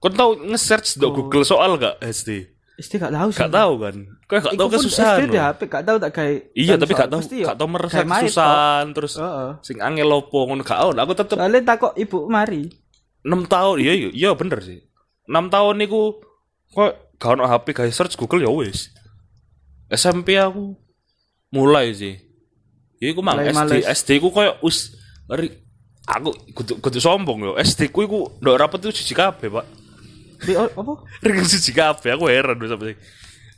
Kon 0.00 0.12
tau 0.12 0.36
nge-search 0.36 1.00
do 1.00 1.12
Google 1.12 1.44
soal 1.44 1.80
gak 1.80 2.00
SD? 2.00 2.54
SD 2.76 2.98
gak 3.00 3.12
tahu 3.14 3.28
sih. 3.32 3.40
Gak 3.40 3.52
tahu 3.52 3.72
kan? 3.80 3.96
Kau 4.26 4.40
gak 4.40 4.54
tahu 4.58 4.68
kesusahan. 4.72 5.18
SD 5.20 5.32
di. 5.32 5.38
HP 5.38 5.60
gak 5.68 5.84
tahu 5.84 5.96
tak 6.00 6.10
gawe. 6.16 6.34
Iya, 6.52 6.74
tapi 6.76 6.92
gak 6.92 7.10
tahu 7.12 7.20
gak 7.24 7.56
tahu 7.56 7.68
merasa 7.68 8.02
kesusahan 8.02 8.86
terus 8.92 9.12
Heeh. 9.16 9.50
sing 9.62 9.78
angel 9.78 10.08
opo 10.10 10.48
ngono 10.48 10.64
gak 10.64 10.80
ono. 10.80 10.98
Aku 11.00 11.12
tetep 11.12 11.36
Soalnya 11.38 11.60
takok 11.64 11.92
ibu 11.96 12.28
mari. 12.28 12.66
6 13.24 13.48
tahun. 13.48 13.76
Iya 13.80 13.92
iya 13.96 14.08
iya 14.12 14.30
bener 14.36 14.60
sih. 14.60 14.80
6 15.28 15.48
tahun 15.48 15.74
niku 15.80 16.20
kok 16.72 17.16
gak 17.16 17.30
ono 17.40 17.44
HP 17.48 17.66
guys 17.72 17.94
search 17.94 18.16
Google 18.16 18.44
ya 18.44 18.50
wis. 18.52 18.92
SMP 19.94 20.36
aku 20.38 20.74
mulai 21.54 21.94
sih. 21.94 22.18
Ya 22.98 23.14
iku 23.14 23.22
mang 23.22 23.38
SD. 23.40 23.86
SD 23.86 24.08
ku 24.18 24.34
koyo 24.34 24.58
us 24.60 24.94
aku 26.04 26.30
kudu 26.52 26.72
kudu 26.82 26.98
sombong 27.00 27.46
yo. 27.46 27.52
SD 27.56 27.94
ku 27.94 28.04
iku 28.04 28.34
ndok 28.42 28.58
rapet 28.58 28.84
itu 28.84 29.00
siji 29.02 29.14
kabeh, 29.16 29.48
Pak. 29.48 29.66
Di 30.44 30.52
oh, 30.58 30.68
apa? 30.68 30.92
Ring 31.26 31.46
siji 31.46 31.72
kabeh 31.72 32.10
aku 32.14 32.28
heran 32.28 32.58
wis 32.60 32.70
sampe. 32.70 32.98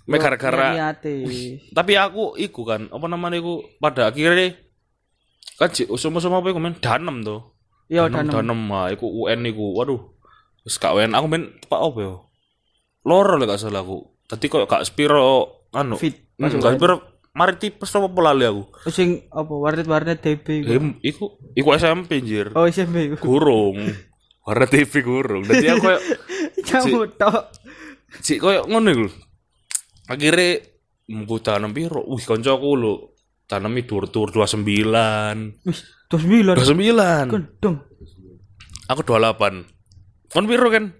Mek 0.06 0.22
gara-gara 0.22 0.94
tapi 1.76 1.92
aku 1.98 2.38
iku 2.38 2.62
kan 2.62 2.86
apa 2.94 3.06
namanya 3.10 3.42
iku 3.42 3.66
pada 3.82 4.06
akhirnya 4.06 4.54
kan 5.58 5.66
usum-usum 5.90 6.30
apa 6.30 6.46
iku 6.54 6.62
men 6.62 6.78
danem 6.78 7.26
tuh 7.26 7.58
Iya 7.90 8.06
danem 8.06 8.30
danem. 8.30 8.60
ah 8.70 8.86
iku 8.94 9.10
UN 9.10 9.50
iku 9.50 9.74
waduh 9.74 9.98
terus 10.62 10.78
kak 10.78 10.94
UN 10.94 11.10
aku 11.10 11.26
men 11.26 11.58
pak 11.66 11.82
apa 11.82 11.98
ya 11.98 12.14
loro 13.02 13.34
lah 13.34 13.46
gak 13.50 13.58
salah 13.58 13.82
aku 13.82 14.06
tadi 14.30 14.46
kok 14.46 14.66
kak 14.70 14.86
Spiro 14.86 15.66
anu 15.74 15.98
Fit, 15.98 16.25
hmm. 16.38 16.60
Spiro 16.60 16.96
mari 17.36 17.54
tipes 17.60 17.92
apa 17.92 18.08
pola 18.08 18.32
lali 18.32 18.48
aku 18.48 18.64
Sing 18.88 19.28
apa 19.28 19.52
warnet-warnet 19.52 20.24
DB 20.24 20.64
iku. 20.64 20.70
Em, 20.72 20.86
iku 21.04 21.24
iku 21.52 21.68
SMP 21.76 22.24
anjir 22.24 22.48
Oh 22.56 22.64
SMP 22.64 23.12
iku. 23.12 23.16
gurung 23.20 23.80
warna 24.46 24.64
TV 24.64 24.92
gurung 25.02 25.42
jadi 25.44 25.74
aku 25.76 25.84
kayak 25.84 26.02
Kamu 26.70 27.12
tok. 27.18 27.50
cik 28.22 28.38
koyo 28.40 28.64
ngono 28.64 28.88
iku 28.94 29.06
akhirnya 30.06 30.62
mbu 31.06 31.34
tanam 31.42 31.70
piro 31.74 32.02
wih 32.06 32.22
koncoku 32.22 32.70
lho 32.74 32.94
tanami 33.46 33.82
dur-dur 33.82 34.30
29 34.30 35.66
Wis 35.66 35.82
29. 36.10 36.54
29 36.62 37.34
Gendeng. 37.34 37.76
Aku 38.86 39.02
28. 39.02 40.30
Kon 40.30 40.46
piro 40.46 40.70
kan? 40.70 40.94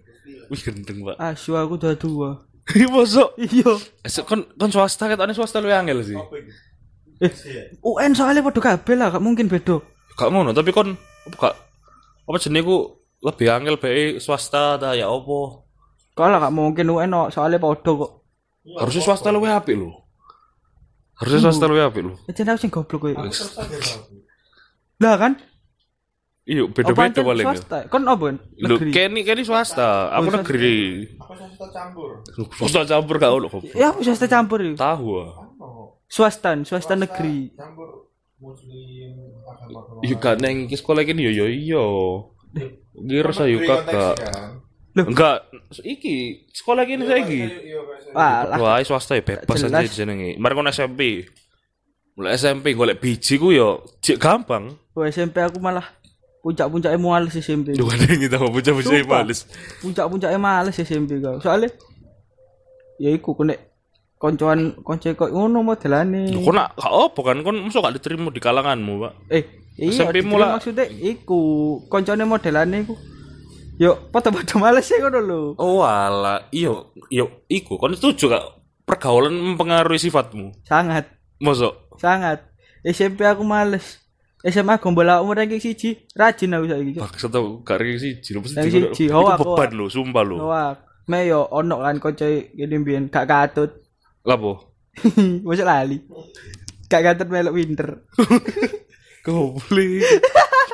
Wih 0.51 0.59
gendeng, 0.59 1.07
Pak. 1.07 1.15
Asu 1.19 1.55
aku 1.55 1.79
22. 1.79 2.46
Iya, 2.75 2.87
mosok. 2.91 3.39
Iya. 3.39 3.73
Kon 4.27 4.43
kon 4.59 4.71
swasta 4.75 5.07
ketane 5.07 5.31
swasta 5.37 5.63
lu 5.63 5.71
angel 5.71 6.03
sih. 6.03 6.19
Eh, 7.23 7.31
UN 7.81 8.13
soalnya 8.13 8.43
padha 8.43 8.61
kabeh 8.61 8.95
lah, 8.99 9.15
gak 9.15 9.23
mungkin 9.23 9.47
beda. 9.47 9.79
Gak 10.19 10.29
ngono, 10.35 10.51
tapi 10.51 10.75
kon 10.75 10.99
gak 11.39 11.55
apa 12.27 12.37
jenenge 12.43 12.67
ku 12.67 12.77
lebih 13.23 13.47
angel 13.55 13.79
bae 13.79 14.19
swasta 14.19 14.77
ta 14.83 14.99
ya 14.99 15.07
apa? 15.07 15.63
Kalau 16.17 16.37
gak 16.43 16.53
mungkin 16.53 16.91
UN 16.91 17.09
no, 17.13 17.31
soalnya 17.31 17.63
padha 17.63 17.93
kok. 17.95 18.13
Harusnya 18.67 19.03
swasta 19.07 19.31
lu 19.31 19.47
apik 19.47 19.79
lho. 19.79 19.95
Harusnya 21.23 21.49
swasta 21.49 21.71
lu 21.71 21.79
apik 21.79 22.03
lho. 22.03 22.13
Aja 22.27 22.43
aku 22.51 22.59
sing 22.59 22.73
goblok 22.75 22.99
kowe. 22.99 23.13
Lah 25.01 25.15
kan? 25.17 25.39
Iya, 26.47 26.63
beda-beda 26.71 27.27
paling. 27.27 27.43
swasta? 27.43 27.79
Kon 27.91 28.07
apa? 28.07 28.39
Lho, 28.39 28.79
Negeri. 28.79 28.91
Kenny 28.95 29.27
Kenny 29.27 29.43
swasta, 29.43 30.15
aku 30.15 30.31
Oh, 30.31 30.35
negeri. 30.39 31.11
Apa 31.19 31.35
swasta 31.35 31.67
campur? 31.75 32.11
Swasta 32.55 32.87
campur 32.87 33.15
gak 33.19 33.35
ono. 33.35 33.49
Ya 33.75 33.91
aku 33.91 34.07
swasta 34.07 34.31
campur 34.31 34.63
itu. 34.63 34.79
Tahu 34.79 35.07
ah. 35.27 35.31
Swasta, 36.07 36.55
swasta 36.63 36.95
negeri. 36.95 37.51
Campur 37.59 38.07
muslim 38.39 39.43
agama 39.43 40.05
Iya 40.07 40.15
gak 40.23 40.37
neng 40.39 40.71
iki 40.71 40.77
sekolah 40.79 41.03
iki 41.03 41.19
yo 41.19 41.33
yo 41.35 41.47
iya. 41.51 41.85
Saya 43.35 43.59
kakak. 43.67 44.15
Enggak, 44.97 45.51
iki 45.85 46.47
sekolah 46.55 46.89
gini 46.89 47.05
saiki. 47.05 47.41
Wah, 48.17 48.49
lah. 48.49 48.57
Wah, 48.57 48.81
swasta 48.81 49.19
ya 49.19 49.21
bebas 49.21 49.67
aja 49.67 49.85
jenenge. 49.85 50.41
Mari 50.41 50.55
kon 50.57 50.71
SMP. 50.73 51.27
Mulai 52.17 52.41
SMP 52.41 52.73
golek 52.73 52.97
biji 52.97 53.37
ku 53.37 53.53
yo 53.53 53.85
cek 54.01 54.17
gampang. 54.17 54.73
Oh, 54.97 55.05
SMP 55.05 55.45
aku 55.45 55.61
malah 55.61 55.85
puncak-puncaknya 56.47 56.95
males 57.03 57.35
SMP. 57.35 57.75
Kan 57.75 57.99
yang 58.07 58.23
kita 58.23 58.39
mau 58.39 58.55
Sumpah. 58.55 59.27
males. 59.27 59.51
Puncak-puncaknya 59.83 60.39
males 60.39 60.79
SMP 60.79 61.19
kau. 61.19 61.43
Soalnya 61.43 61.75
ya 63.03 63.11
iku 63.11 63.35
kene 63.35 63.59
koncoan 64.17 64.79
konco 64.87 65.11
kok 65.11 65.31
ngono 65.35 65.67
modelane. 65.67 66.31
Lu 66.31 66.47
kok 66.47 66.55
nak 66.55 66.79
gak 66.79 66.93
apa 66.95 67.21
kan 67.21 67.37
kon 67.43 67.59
mesti 67.67 67.83
gak 67.83 67.95
diterima 67.99 68.31
di 68.31 68.39
kalanganmu, 68.39 68.93
Pak. 69.03 69.13
Eh, 69.29 69.43
iya 69.77 69.91
SMP 69.91 70.23
mula- 70.23 70.55
maksudnya 70.55 70.87
iku 70.87 71.41
koncone 71.91 72.23
modelane 72.23 72.87
iku. 72.87 72.95
Yo, 73.77 74.09
padha-padha 74.09 74.57
males 74.57 74.89
ya 74.89 75.03
ngono 75.05 75.19
lho. 75.21 75.41
Oh 75.61 75.85
alah, 75.85 76.49
iyo, 76.49 76.95
iyo, 77.13 77.45
iku 77.45 77.77
kon 77.77 77.93
setuju 77.93 78.33
gak 78.33 78.45
pergaulan 78.89 79.35
mempengaruhi 79.35 80.01
sifatmu? 80.01 80.55
Sangat, 80.65 81.11
Mosok 81.43 81.75
sangat. 81.99 82.41
SMP 82.87 83.27
aku 83.27 83.43
males. 83.43 83.99
SMA 84.47 84.79
gombal 84.79 85.11
umur 85.19 85.37
ranking 85.37 85.59
siji, 85.59 86.07
rajin 86.15 86.55
aku 86.55 86.71
saiki. 86.71 86.93
Paksa 86.97 87.27
tau 87.27 87.61
gak 87.61 87.83
ring 87.83 87.99
siji 87.99 88.31
lho 88.31 88.41
mesti 88.41 88.63
siji, 88.63 89.11
Iku 89.11 89.19
hoak, 89.19 89.43
beban 89.43 89.71
hoak. 89.71 89.71
lho, 89.75 89.85
sumpah 89.91 90.23
lho. 90.23 90.37
Wah, 90.47 90.79
me 91.07 91.27
yo 91.27 91.43
ono 91.51 91.83
kan 91.83 91.99
konco 91.99 92.23
gini 92.27 92.77
mbiyen 92.79 93.11
gak 93.11 93.27
katut. 93.27 93.75
Lapo? 94.23 94.79
Masa 95.45 95.67
lali. 95.67 95.99
Gak 96.87 97.03
katut 97.03 97.27
melok 97.27 97.55
winter. 97.55 97.89
Goblok. 99.27 100.07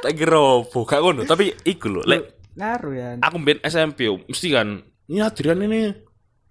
Tak 0.03 0.13
kira 0.13 0.37
apa, 0.37 0.79
gak 0.83 1.01
ngono, 1.01 1.23
tapi 1.25 1.55
iku 1.63 1.89
lho, 1.89 2.03
lek 2.05 2.23
Ngaruh 2.53 2.93
ya. 2.93 3.09
aku 3.25 3.37
mbien 3.41 3.65
SMP 3.65 4.13
mesti 4.13 4.53
kan 4.53 4.85
ini 5.09 5.25
Adrian 5.25 5.65
ini 5.65 5.89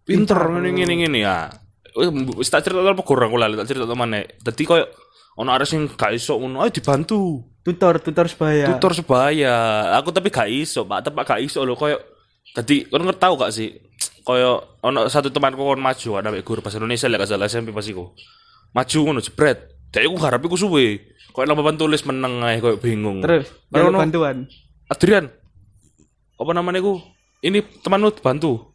pinter 0.01 0.49
ngene 0.49 0.73
ngene 0.73 0.93
ngene 0.97 1.19
ya. 1.21 1.45
Wis 2.37 2.47
tak 2.47 2.63
cerita 2.63 2.81
apa 2.81 3.03
kurang 3.03 3.31
kula 3.31 3.51
tak 3.51 3.67
cerita 3.67 3.91
mana. 3.91 4.23
Dadi 4.41 4.63
koyo 4.63 4.85
ono 5.39 5.49
arek 5.55 5.67
sing 5.67 5.87
gak 5.91 6.15
iso 6.15 6.35
ngono, 6.37 6.63
ayo 6.63 6.71
dibantu. 6.71 7.43
Tutor, 7.61 8.01
tutor 8.01 8.25
sebaya. 8.25 8.73
Tutor 8.73 8.91
sebaya. 8.97 9.53
Aku 10.01 10.09
tapi 10.09 10.33
gak 10.33 10.49
iso, 10.49 10.83
Pak. 10.83 11.05
Tepak 11.05 11.23
gak 11.23 11.41
iso 11.45 11.61
lho 11.61 11.77
koyo 11.77 11.99
Tadi 12.51 12.83
kon 12.91 13.05
ngerti 13.07 13.21
tau 13.21 13.39
gak 13.39 13.53
sih? 13.53 13.71
Koyo 14.27 14.79
ono 14.83 15.07
satu 15.07 15.31
temanku 15.31 15.63
kon 15.63 15.79
maju 15.79 16.09
ada 16.19 16.35
guru 16.43 16.59
bahasa 16.59 16.81
Indonesia 16.81 17.07
lek 17.07 17.23
gak 17.23 17.31
salah 17.31 17.47
SMP 17.47 17.71
pas 17.71 17.85
iku. 17.87 18.11
Maju 18.75 18.97
ngono 19.07 19.19
jebret. 19.23 19.71
Dek 19.91 20.03
iku 20.03 20.15
garap 20.19 20.43
iku 20.43 20.59
suwe. 20.59 20.99
Koyo 21.31 21.45
nang 21.47 21.55
papan 21.55 21.79
tulis 21.79 22.03
meneng 22.03 22.43
ae 22.43 22.59
koyo 22.59 22.75
bingung. 22.75 23.23
Terus, 23.23 23.47
ono, 23.71 23.95
bantuan. 23.95 24.51
Adrian. 24.91 25.31
Apa 26.35 26.51
namanya 26.51 26.83
ku? 26.83 26.99
Ini 27.39 27.63
temanmu 27.81 28.19
bantu 28.19 28.70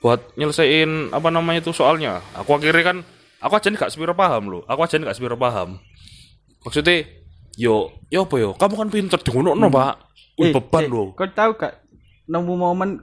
buat 0.00 0.20
nyelesain 0.36 1.10
apa 1.10 1.28
namanya 1.32 1.64
itu 1.64 1.72
soalnya. 1.72 2.20
Aku 2.36 2.54
akhirnya 2.56 2.84
kan 2.84 2.96
aku 3.40 3.52
aja 3.56 3.68
nih 3.72 3.78
gak 3.80 3.92
sepiro 3.92 4.14
paham 4.14 4.42
loh. 4.52 4.62
Aku 4.68 4.80
aja 4.84 4.96
nih 4.96 5.06
gak 5.08 5.16
sepiro 5.18 5.34
paham. 5.34 5.80
Maksudnya 6.62 7.06
yo 7.56 7.90
yo 8.12 8.28
apa 8.28 8.36
yo? 8.36 8.50
Kamu 8.54 8.74
kan 8.76 8.88
pinter 8.92 9.18
di 9.20 9.30
ngono 9.32 9.68
Pak. 9.68 9.94
Wih, 10.36 10.52
beban 10.52 10.84
eh, 10.84 10.90
loh. 10.92 11.08
Kau 11.16 11.26
tahu 11.32 11.56
gak 11.56 11.80
nemu 12.28 12.54
momen 12.54 13.00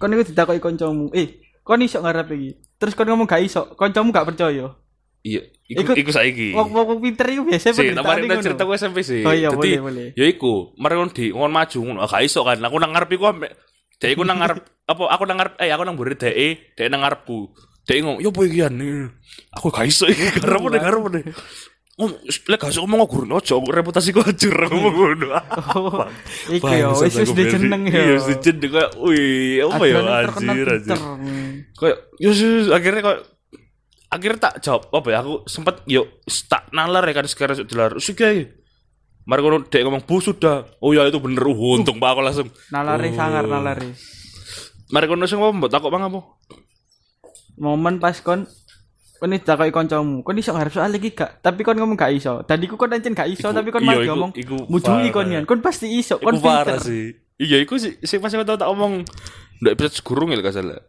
kon 0.00 0.12
iku 0.16 0.24
ditakoki 0.24 0.60
kancamu. 0.64 1.12
Eh, 1.12 1.44
kon 1.60 1.84
iso 1.84 2.00
ngarep 2.00 2.32
iki. 2.32 2.50
Terus 2.80 2.96
kon 2.96 3.04
ngomong 3.04 3.28
gak 3.28 3.44
iso, 3.44 3.76
kancamu 3.76 4.08
gak 4.08 4.32
percaya. 4.32 4.72
Iya, 5.20 5.44
iku, 5.68 5.92
Iku- 5.92 6.16
saiki. 6.16 6.56
Wong-wong 6.56 6.96
pinter 7.04 7.28
iku 7.28 7.44
biasa 7.44 7.76
Sih, 7.76 7.92
kemarin 7.92 8.24
ngono. 8.24 8.40
cerita 8.40 8.64
gue 8.64 8.76
SMP 8.80 9.04
sih. 9.04 9.20
Oh 9.20 9.36
iya, 9.36 9.52
Jadi, 9.52 9.76
boleh, 9.76 9.80
boleh. 9.84 10.06
Ya 10.16 10.24
iku, 10.24 10.72
mari 10.80 10.96
kon 10.96 11.12
di 11.12 11.28
ngon 11.28 11.52
maju 11.52 11.78
ngono. 11.84 11.98
Gak 12.08 12.24
iso 12.24 12.40
kan. 12.40 12.56
Aku 12.64 12.80
nang 12.80 12.96
ngarep 12.96 13.12
iku 13.12 13.28
Dek 14.00 14.16
iku 14.16 14.24
nang 14.24 14.40
ngarep 14.40 14.64
apa 14.88 15.02
aku 15.12 15.22
nang 15.28 15.36
ngarep 15.36 15.54
eh 15.60 15.68
aku 15.68 15.84
nang 15.84 15.94
mburi 15.94 16.16
dek 16.16 16.34
dek 16.72 16.88
nang 16.88 17.04
ngarepku. 17.04 17.52
Dek 17.84 18.00
ngomong, 18.00 18.18
"Yo 18.24 18.32
boy 18.32 18.48
iki 18.48 18.64
an." 18.64 18.80
Aku 19.60 19.68
gak 19.68 19.84
iso 19.84 20.08
iki 20.08 20.40
karep 20.40 20.72
deh 20.72 20.80
karep 20.80 21.04
deh. 21.12 21.24
Ngomong, 22.00 22.16
lek 22.24 22.58
gak 22.58 22.72
iso 22.72 22.80
ngomong 22.80 23.04
guru 23.04 23.28
ojo 23.36 23.60
reputasiku 23.60 24.24
hancur 24.24 24.56
ngomong 24.72 24.94
ngono. 24.96 25.28
Oh, 25.76 26.08
iku 26.48 26.64
ya 26.72 26.96
wis 26.96 27.12
wis 27.12 27.36
dijeneng 27.36 27.92
ya. 27.92 28.00
Iya, 28.00 28.12
wis 28.16 28.26
dijeneng 28.40 28.70
kayak 28.72 28.92
wih, 28.96 29.60
apa 29.68 29.84
ya 29.84 29.98
terkenal 30.00 30.52
anjir 30.56 30.68
anjir. 30.80 31.00
Kayak 31.76 31.98
yo 32.16 32.30
yo, 32.32 32.48
akhirnya 32.72 33.02
kayak 33.04 33.20
akhirnya 34.10 34.38
tak 34.42 34.54
jawab 34.64 34.90
apa 34.90 35.08
ya 35.12 35.18
aku 35.22 35.34
sempat 35.46 35.86
yuk 35.86 36.08
tak 36.50 36.66
nalar 36.74 37.04
ya 37.06 37.14
kan 37.14 37.26
sekarang 37.30 37.62
dilar 37.62 37.94
sih 38.02 38.18
kayak 38.18 38.59
Mari 39.30 39.40
kono 39.40 39.62
dek 39.62 39.86
ngomong 39.86 40.02
bu 40.02 40.18
sudah. 40.18 40.66
Oh 40.82 40.90
ya 40.90 41.06
itu 41.06 41.22
bener. 41.22 41.38
Uh, 41.40 41.78
untung 41.78 42.02
pak 42.02 42.18
aku 42.18 42.20
langsung. 42.20 42.48
Nalari 42.68 43.14
sangar 43.14 43.46
nalari. 43.46 43.94
Mari 44.90 45.06
kono 45.06 45.22
sing 45.24 45.38
ngomong 45.38 45.62
mbok 45.62 45.70
takok 45.70 45.86
bang 45.88 46.10
apa? 46.10 46.18
Momen 47.54 48.02
pas 48.02 48.18
kon 48.18 48.42
kon 49.20 49.30
iki 49.30 49.44
takoki 49.44 49.68
kancamu, 49.68 50.24
kon 50.24 50.32
iso 50.34 50.50
ngarep 50.50 50.72
soal 50.72 50.96
iki 50.96 51.12
gak? 51.12 51.38
Tapi 51.38 51.60
kon 51.60 51.76
ngomong 51.76 51.94
gak 51.94 52.10
iso. 52.10 52.40
Tadi 52.42 52.64
ku 52.64 52.74
kon 52.74 52.88
ancen 52.88 53.12
gak 53.12 53.28
iso, 53.28 53.46
Iku- 53.46 53.54
tapi 53.54 53.68
kon 53.68 53.84
iya, 53.84 53.86
malah 53.86 54.00
iku- 54.00 54.10
ngomong 54.16 54.32
parah. 54.80 55.12
kon 55.12 55.26
yan. 55.28 55.44
Kon 55.44 55.60
pasti 55.60 55.86
iso, 55.92 56.16
Iku 56.16 56.24
kon 56.24 56.40
parah 56.40 56.74
pinter. 56.74 56.80
sih. 56.80 57.04
Iya, 57.36 57.60
iku 57.60 57.76
sih 57.76 58.00
sing 58.00 58.18
pas 58.18 58.32
tau 58.32 58.56
tak 58.56 58.66
omong 58.66 59.04
ndak 59.60 59.72
episode 59.76 60.00
gurung 60.02 60.32
ya 60.32 60.40
gak 60.40 60.56
salah. 60.56 60.80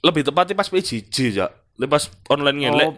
Lebih 0.00 0.24
tepatnya 0.24 0.56
pas 0.56 0.66
PJJ 0.66 1.16
ya. 1.30 1.46
Lepas 1.76 2.08
online 2.26 2.56
Oh, 2.56 2.62
ngelek. 2.66 2.88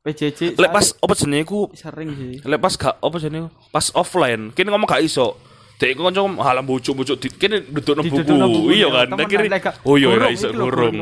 PJJ. 0.00 0.56
Lek 0.56 0.70
pas 0.70 0.86
apa 0.96 1.12
jenenge 1.12 1.44
iku 1.44 1.68
sering 1.76 2.10
sih. 2.14 2.40
lek 2.40 2.56
pas 2.56 2.72
gak 2.72 2.96
apa 2.96 3.16
jenenge 3.20 3.52
pas 3.68 3.84
offline 3.92 4.48
kene 4.50 4.72
ngomong 4.72 4.88
gak 4.88 5.04
iso. 5.04 5.36
Dek 5.76 5.92
iku 5.92 6.08
kanca 6.08 6.20
halam 6.42 6.64
bujuk-bujuk 6.64 7.16
di 7.18 7.28
kene 7.30 7.60
dudukno 7.62 8.00
Didudukno 8.00 8.46
buku. 8.48 8.68
Iya 8.72 8.88
ya. 8.88 9.04
kan. 9.04 9.06
Lek 9.16 9.28
gak- 9.60 9.76
oh 9.84 9.96
iya 9.96 10.08
gak 10.10 10.32
iso 10.32 10.48
gurung. 10.50 10.96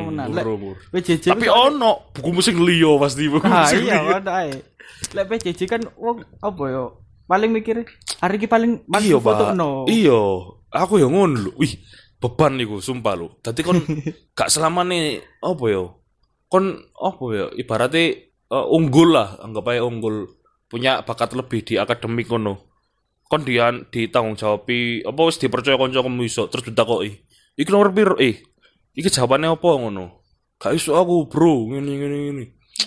PJJ 0.91 1.25
Tapi 1.31 1.47
ku 1.47 1.51
soalnya- 1.51 1.79
ono 1.79 1.91
buku 2.11 2.31
musik 2.33 2.55
liyo 2.55 2.99
pasti 2.99 3.27
buku 3.27 3.43
Ah 3.43 3.67
musik 3.67 3.79
iya 3.81 3.97
liyo. 3.97 4.11
kan 4.13 4.25
ae. 4.29 4.51
Lek 5.15 5.25
PJJ 5.29 5.61
kan 5.69 5.83
wong 5.95 6.17
apa 6.39 6.63
yo? 6.67 6.85
Paling 7.25 7.51
mikir 7.53 7.85
hari 8.19 8.35
iki 8.35 8.49
paling 8.49 8.83
paling 8.85 9.05
Iya, 9.05 9.19
foto 9.21 9.53
no. 9.53 9.85
Iya, 9.85 10.19
aku 10.73 10.97
yang 10.97 11.13
ngono 11.13 11.37
lho. 11.39 11.51
Wih, 11.55 11.77
beban 12.17 12.57
niku 12.57 12.81
sumpah 12.81 13.15
lho. 13.15 13.37
Dadi 13.39 13.63
kon 13.63 13.79
gak 14.39 14.49
selamane 14.49 15.23
apa 15.39 15.65
ya? 15.67 15.87
Kon 16.49 16.65
apa 16.95 17.25
ya? 17.31 17.47
Ibaratnya 17.53 18.28
eh, 18.53 18.67
unggul 18.75 19.13
lah, 19.13 19.41
anggap 19.41 19.69
aja 19.73 19.85
unggul 19.85 20.29
punya 20.69 21.01
bakat 21.03 21.33
lebih 21.33 21.65
di 21.65 21.81
akademik 21.81 22.29
ngono. 22.29 22.69
Kon 23.29 23.45
dia 23.45 23.69
ditanggung 23.93 24.41
jawabi 24.41 25.05
apa 25.05 25.21
wis 25.29 25.37
dipercaya 25.37 25.77
kanca 25.77 26.01
kamu 26.01 26.25
iso 26.25 26.49
terus 26.49 26.65
ditakoki. 26.65 27.13
Iki 27.61 27.69
nomor 27.69 27.93
piro? 27.93 28.15
Eh, 28.17 28.41
iki 28.97 29.09
jawabannya 29.13 29.53
apa 29.53 29.69
ngono? 29.69 30.05
Gak 30.57 30.75
iso 30.75 30.97
aku, 30.97 31.29
Bro. 31.29 31.71
Ngene 31.71 31.93
ngene 31.93 32.17
ngene. 32.25 32.45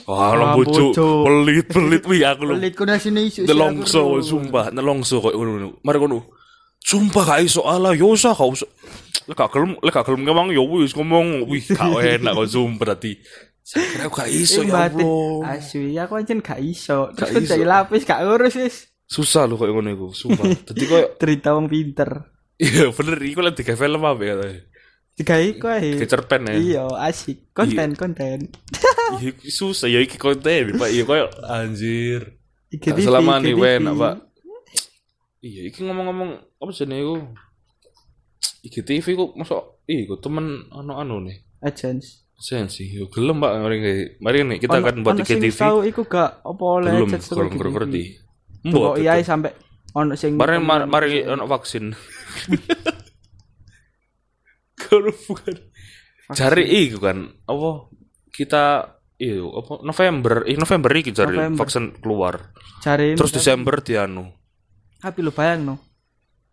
Wah, 0.08 0.34
lah 0.34 0.56
bojo. 0.56 0.96
Pelit 1.28 1.68
pelit 1.68 2.04
wih 2.08 2.24
aku 2.26 2.44
lho. 2.48 2.54
Pelit 2.58 2.74
kono 2.74 2.96
sini 2.98 3.28
isu. 3.28 3.46
Nelongso 3.46 4.24
sumpah, 4.24 4.72
nelongso 4.72 5.20
kok 5.22 5.36
ngono. 5.36 5.78
Mari 5.84 5.98
kono. 6.00 6.20
Sumpah 6.82 7.24
gak 7.28 7.42
iso 7.46 7.62
ala 7.68 7.94
yo 7.94 8.10
usah 8.10 8.34
gak 8.34 8.50
usah. 8.50 8.70
Lek 9.30 9.38
gak 9.38 9.54
gelem, 9.54 9.78
lek 9.78 9.94
gak 9.94 10.10
gelem 10.10 10.26
ngomong 10.26 10.50
yo 10.50 10.66
wis 10.66 10.98
ngomong 10.98 11.46
wih 11.46 11.62
gak 11.62 12.02
enak 12.02 12.34
kok 12.34 12.50
sumpah 12.50 12.98
berarti. 12.98 13.22
Saya 13.62 13.86
kira 13.94 14.04
aku 14.10 14.16
gak 14.18 14.32
iso 14.34 14.62
ya 14.66 14.90
Allah. 14.90 15.58
Asli 15.58 15.94
aku 15.96 16.14
ancen 16.18 16.40
gak 16.42 16.60
iso. 16.60 17.14
Terus 17.14 17.46
iso. 17.46 17.50
cari 17.54 17.66
lapis 17.66 18.04
gak 18.04 18.22
urus 18.26 18.56
wis. 18.58 18.76
Susah 19.06 19.46
lho 19.46 19.60
kok 19.60 19.70
ngono 19.70 19.92
iku, 19.92 20.08
sumpah. 20.16 20.48
Dadi 20.68 20.86
koyo 20.88 21.06
Cerita 21.22 21.54
wong 21.54 21.68
pinter. 21.70 22.32
iya 22.62 22.94
bener 22.94 23.18
iku 23.26 23.42
lek 23.42 23.58
digawe 23.58 23.78
film 23.78 24.02
apa 24.06 24.22
ya. 24.22 24.36
Digawe 25.18 25.48
ku 25.58 25.66
ae. 25.68 25.98
Digawe 25.98 26.10
cerpen 26.10 26.42
ya. 26.48 26.54
Iya, 26.56 26.84
asik. 27.06 27.52
Konten, 27.52 27.98
konten. 27.98 28.40
Iya 29.20 29.36
iki 29.36 29.50
susah 29.52 29.92
ya 29.92 30.00
iki 30.00 30.16
konten 30.16 30.78
Pak. 30.78 30.90
Iya 30.90 31.04
koyo 31.04 31.26
anjir. 31.46 32.42
IGTV, 32.72 33.04
selama 33.04 33.44
nih 33.44 33.52
enak, 33.52 33.94
Pak. 34.00 34.16
Iya, 35.44 35.62
iki 35.68 35.84
ngomong-ngomong 35.84 36.40
apa 36.62 36.72
sih 36.72 36.88
iku? 36.88 37.16
IGTV 38.62 39.06
ku 39.18 39.26
masuk 39.36 39.84
iku 39.90 40.16
temen 40.22 40.70
anu-anu 40.72 41.20
nih. 41.28 41.42
Agents. 41.60 42.21
Sensi, 42.42 42.90
yo 42.90 43.06
gelem 43.14 43.38
Pak 43.38 43.54
mari 43.62 43.78
mari 44.18 44.42
nih 44.42 44.58
kita 44.58 44.82
akan 44.82 45.06
buat 45.06 45.22
IGTV. 45.22 45.62
Tahu 45.62 45.86
iku 45.86 46.10
gak 46.10 46.42
apa 46.42 46.64
oleh 46.66 46.90
Belum, 46.98 47.14
kurang 47.14 47.54
kurang 47.54 47.74
ngerti. 47.78 48.18
Mbok 48.66 48.74
Mbok 48.74 48.96
iya 48.98 49.14
sampai 49.22 49.54
ono 49.94 50.18
sing 50.18 50.42
Mari 50.42 50.58
mari, 50.58 51.22
ono 51.22 51.46
vaksin. 51.46 51.94
Kalau 54.82 55.14
bukan 55.30 55.56
cari 56.34 56.64
iku 56.66 56.98
kan 56.98 57.30
apa 57.46 57.70
kita 58.34 58.90
iyo 59.22 59.54
apa 59.62 59.86
November 59.86 60.42
eh 60.50 60.58
November 60.58 60.90
iki 60.98 61.14
cari 61.14 61.38
vaksin 61.54 62.02
keluar. 62.02 62.58
cari 62.82 63.14
Terus 63.14 63.38
Desember 63.38 63.86
dianu. 63.86 64.26
Tapi 64.98 65.22
lu 65.22 65.30
bayang 65.30 65.62
no. 65.62 65.76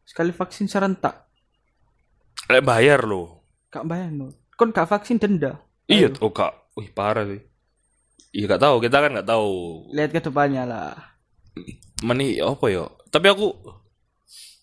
Sekali 0.04 0.32
vaksin 0.36 0.68
serentak, 0.68 1.28
Lek 2.48 2.64
bayar 2.64 3.04
lo. 3.04 3.44
gak 3.68 3.84
bayang 3.84 4.12
no. 4.16 4.28
Kon 4.56 4.72
gak 4.72 4.88
vaksin 4.88 5.20
denda. 5.20 5.67
Iya, 5.88 6.12
oh 6.20 6.28
kak, 6.28 6.52
wih 6.76 6.92
parah 6.92 7.24
sih. 7.24 7.40
Iya 8.30 8.44
gak 8.46 8.60
tahu, 8.60 8.76
kita 8.78 9.00
kan 9.00 9.16
gak 9.16 9.24
tahu. 9.26 9.88
Lihat 9.90 10.12
ke 10.12 10.20
depannya 10.20 10.62
lah. 10.62 10.92
Meni 12.04 12.36
apa 12.38 12.68
ya? 12.68 12.84
Tapi 13.08 13.26
aku 13.26 13.56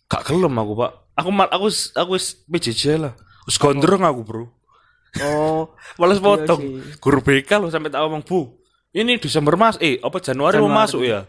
gak 0.06 0.22
gelem 0.24 0.54
aku 0.54 0.74
pak. 0.78 0.92
Aku 1.18 1.30
mal, 1.34 1.50
aku 1.50 1.68
aku 1.98 2.14
PJJ 2.46 3.02
lah. 3.02 3.14
Wis 3.44 3.58
gondrong 3.58 4.06
aku 4.06 4.22
bro. 4.22 4.46
Oh, 5.18 5.74
Males 6.00 6.20
Iya 6.20 6.24
potong. 6.24 6.62
sih. 6.62 7.02
Guru 7.02 7.20
BK 7.20 7.50
lo 7.58 7.68
sampai 7.68 7.90
tak 7.90 8.06
ngomong 8.06 8.22
bu. 8.22 8.54
Ini 8.92 9.18
Desember 9.18 9.58
mas, 9.58 9.76
eh 9.82 10.00
apa 10.00 10.22
Januari, 10.22 10.56
mau 10.56 10.70
Januari. 10.70 10.80
masuk 10.88 11.02
ya? 11.04 11.20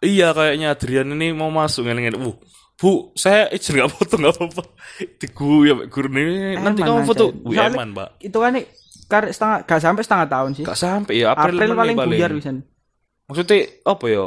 Iya 0.00 0.34
kayaknya 0.34 0.74
Adrian 0.74 1.12
ini 1.12 1.30
mau 1.30 1.52
masuk 1.52 1.86
ngene 1.86 2.18
Bu, 2.18 2.34
bu, 2.74 3.14
saya 3.14 3.46
izin 3.54 3.78
nggak 3.78 3.90
foto 3.94 4.18
nggak 4.18 4.34
apa-apa. 4.34 4.62
Digu 5.22 5.62
ya 5.62 5.74
guru 5.86 6.08
ini 6.10 6.58
nanti 6.58 6.82
kamu 6.82 7.06
foto. 7.06 7.30
Soalnya- 7.30 7.70
eman 7.70 7.90
pak. 7.94 8.08
itu 8.18 8.34
kan 8.34 8.58
nih 8.58 8.66
kar 9.12 9.28
setengah 9.28 9.58
gak 9.68 9.80
sampai 9.84 10.02
setengah 10.02 10.26
tahun 10.32 10.50
sih. 10.56 10.64
Gak 10.64 10.80
sampai 10.80 11.14
ya 11.20 11.36
April, 11.36 11.60
April, 11.60 11.70
paling 11.76 11.96
buyar 12.00 12.30
bisa. 12.32 12.50
Maksudnya 13.28 13.56
apa 13.84 14.04
ya? 14.08 14.24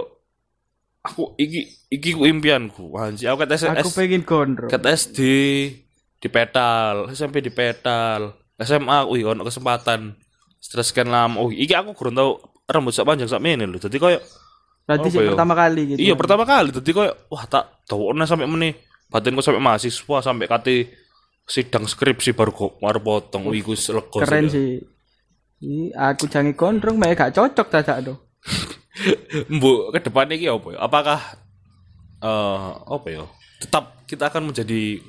Aku 1.06 1.34
iki 1.38 1.66
iki 1.90 2.14
ku 2.14 2.26
impianku. 2.26 2.94
Anjir, 2.94 3.34
aku 3.34 3.46
kata 3.46 3.82
Aku 3.82 3.90
pengen 3.94 4.22
gondrong. 4.22 4.70
kata 4.70 4.94
SD 4.94 5.20
di 6.18 6.28
petal, 6.30 7.10
SMP 7.14 7.42
di 7.42 7.54
petal, 7.54 8.34
SMA 8.58 9.06
wih 9.10 9.26
ono 9.26 9.42
kesempatan. 9.42 10.14
Stres 10.58 10.90
kan 10.90 11.06
lama. 11.06 11.38
Oh, 11.38 11.54
iki 11.54 11.78
aku 11.78 11.94
kurang 11.94 12.18
tahu 12.18 12.42
rambut 12.66 12.90
sak 12.90 13.06
panjang 13.06 13.30
sak 13.30 13.38
mene 13.38 13.70
lho. 13.70 13.78
Dadi 13.78 13.98
koyo 14.02 14.18
Berarti 14.86 15.10
sih 15.10 15.18
ya? 15.18 15.34
pertama 15.34 15.54
kali 15.58 15.82
gitu. 15.94 15.98
iya 15.98 16.14
pertama 16.14 16.44
kali 16.46 16.70
dadi 16.70 16.92
koyo 16.94 17.14
wah 17.30 17.46
tak 17.46 17.86
tawone 17.86 18.26
sampai 18.26 18.50
meneh. 18.50 18.74
Batinku 19.06 19.46
sampai 19.46 19.62
mahasiswa 19.62 20.18
sampai 20.26 20.50
kate 20.50 21.05
sidang 21.46 21.86
skripsi 21.86 22.34
baru 22.34 22.52
kok 22.52 22.82
baru 22.82 23.00
potong. 23.00 23.50
Wih, 23.50 23.62
lega 23.62 24.18
Keren 24.26 24.50
sih. 24.50 24.82
Ih, 25.64 25.90
aku 25.96 26.28
jangan 26.28 26.52
gondrong, 26.52 27.00
mek 27.00 27.16
gak 27.16 27.34
cocok 27.34 27.68
dadak 27.72 27.98
do. 28.04 28.14
Mbok 29.56 29.96
ke 29.96 30.00
depan 30.04 30.30
iki 30.34 30.52
apa 30.52 30.68
ya? 30.76 30.78
Apakah 30.84 31.20
eh 32.20 32.70
apa 32.86 33.08
ya? 33.08 33.24
Tetap 33.64 34.04
kita 34.10 34.28
akan 34.28 34.52
menjadi 34.52 35.00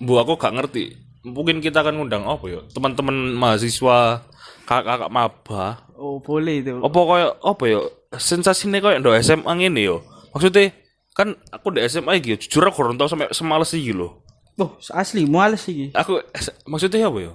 Mbok 0.00 0.18
aku 0.24 0.32
gak 0.40 0.54
ngerti. 0.56 0.96
Mungkin 1.22 1.62
kita 1.62 1.84
akan 1.84 2.02
ngundang 2.02 2.24
apa 2.26 2.44
ya? 2.48 2.60
Teman-teman 2.72 3.36
mahasiswa 3.38 4.26
kakak-kakak 4.66 5.10
maba. 5.12 5.86
Oh, 5.94 6.18
boleh 6.18 6.64
itu. 6.64 6.80
Apa 6.82 6.98
koyo 6.98 7.28
apa 7.38 7.64
ya? 7.68 7.80
Sensasine 8.18 8.82
koyo 8.82 8.98
ndo 8.98 9.14
SMA 9.20 9.52
ngene 9.52 9.80
yo. 9.84 10.02
Maksudnya 10.34 10.72
kan 11.12 11.36
aku 11.52 11.76
di 11.76 11.84
SMA 11.86 12.18
yo, 12.24 12.34
jujur 12.40 12.64
aku 12.64 12.82
kurang 12.82 12.96
tau 12.96 13.06
sampai 13.06 13.30
semales 13.36 13.70
iki 13.76 13.92
lho. 13.92 14.21
Oh, 14.60 14.76
asli 14.92 15.24
males 15.24 15.64
iki. 15.64 15.96
Aku 15.96 16.20
maksudnya 16.68 17.08
apa 17.08 17.18
ya? 17.24 17.32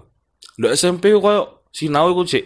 Ndo 0.61 0.67
SMP 0.73 1.09
koyo 1.17 1.65
sinau 1.73 2.13
iku 2.13 2.23
sik 2.29 2.45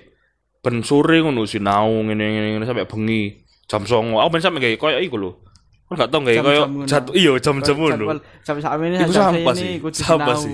ben 0.63 0.79
sore 0.85 1.19
ngono 1.19 1.43
sinau 1.43 1.91
ngene 2.07 2.55
ngene 2.55 2.65
sampai 2.65 2.87
bengi 2.87 3.43
jam 3.67 3.83
09.00. 3.83 4.15
Aku 4.15 4.29
ben 4.31 4.43
sampe 4.43 4.63
gawe 4.63 4.75
koyo 4.79 4.97
iku 5.03 5.17
lho. 5.19 5.31
Kan 5.91 6.07
gak 6.07 6.09
tau 6.11 6.23
gawe 6.23 6.39
koyo 6.39 6.63
jatuh 6.87 7.13
iya 7.19 7.31
jam-jam 7.43 7.75
ngono. 7.75 8.15
Sampai 8.47 8.63
saat 8.63 8.79
ini 8.79 8.95
Iku 9.03 9.11
sampah 9.11 9.53
sih, 9.55 9.79
sampah 9.91 10.35
sih. 10.39 10.53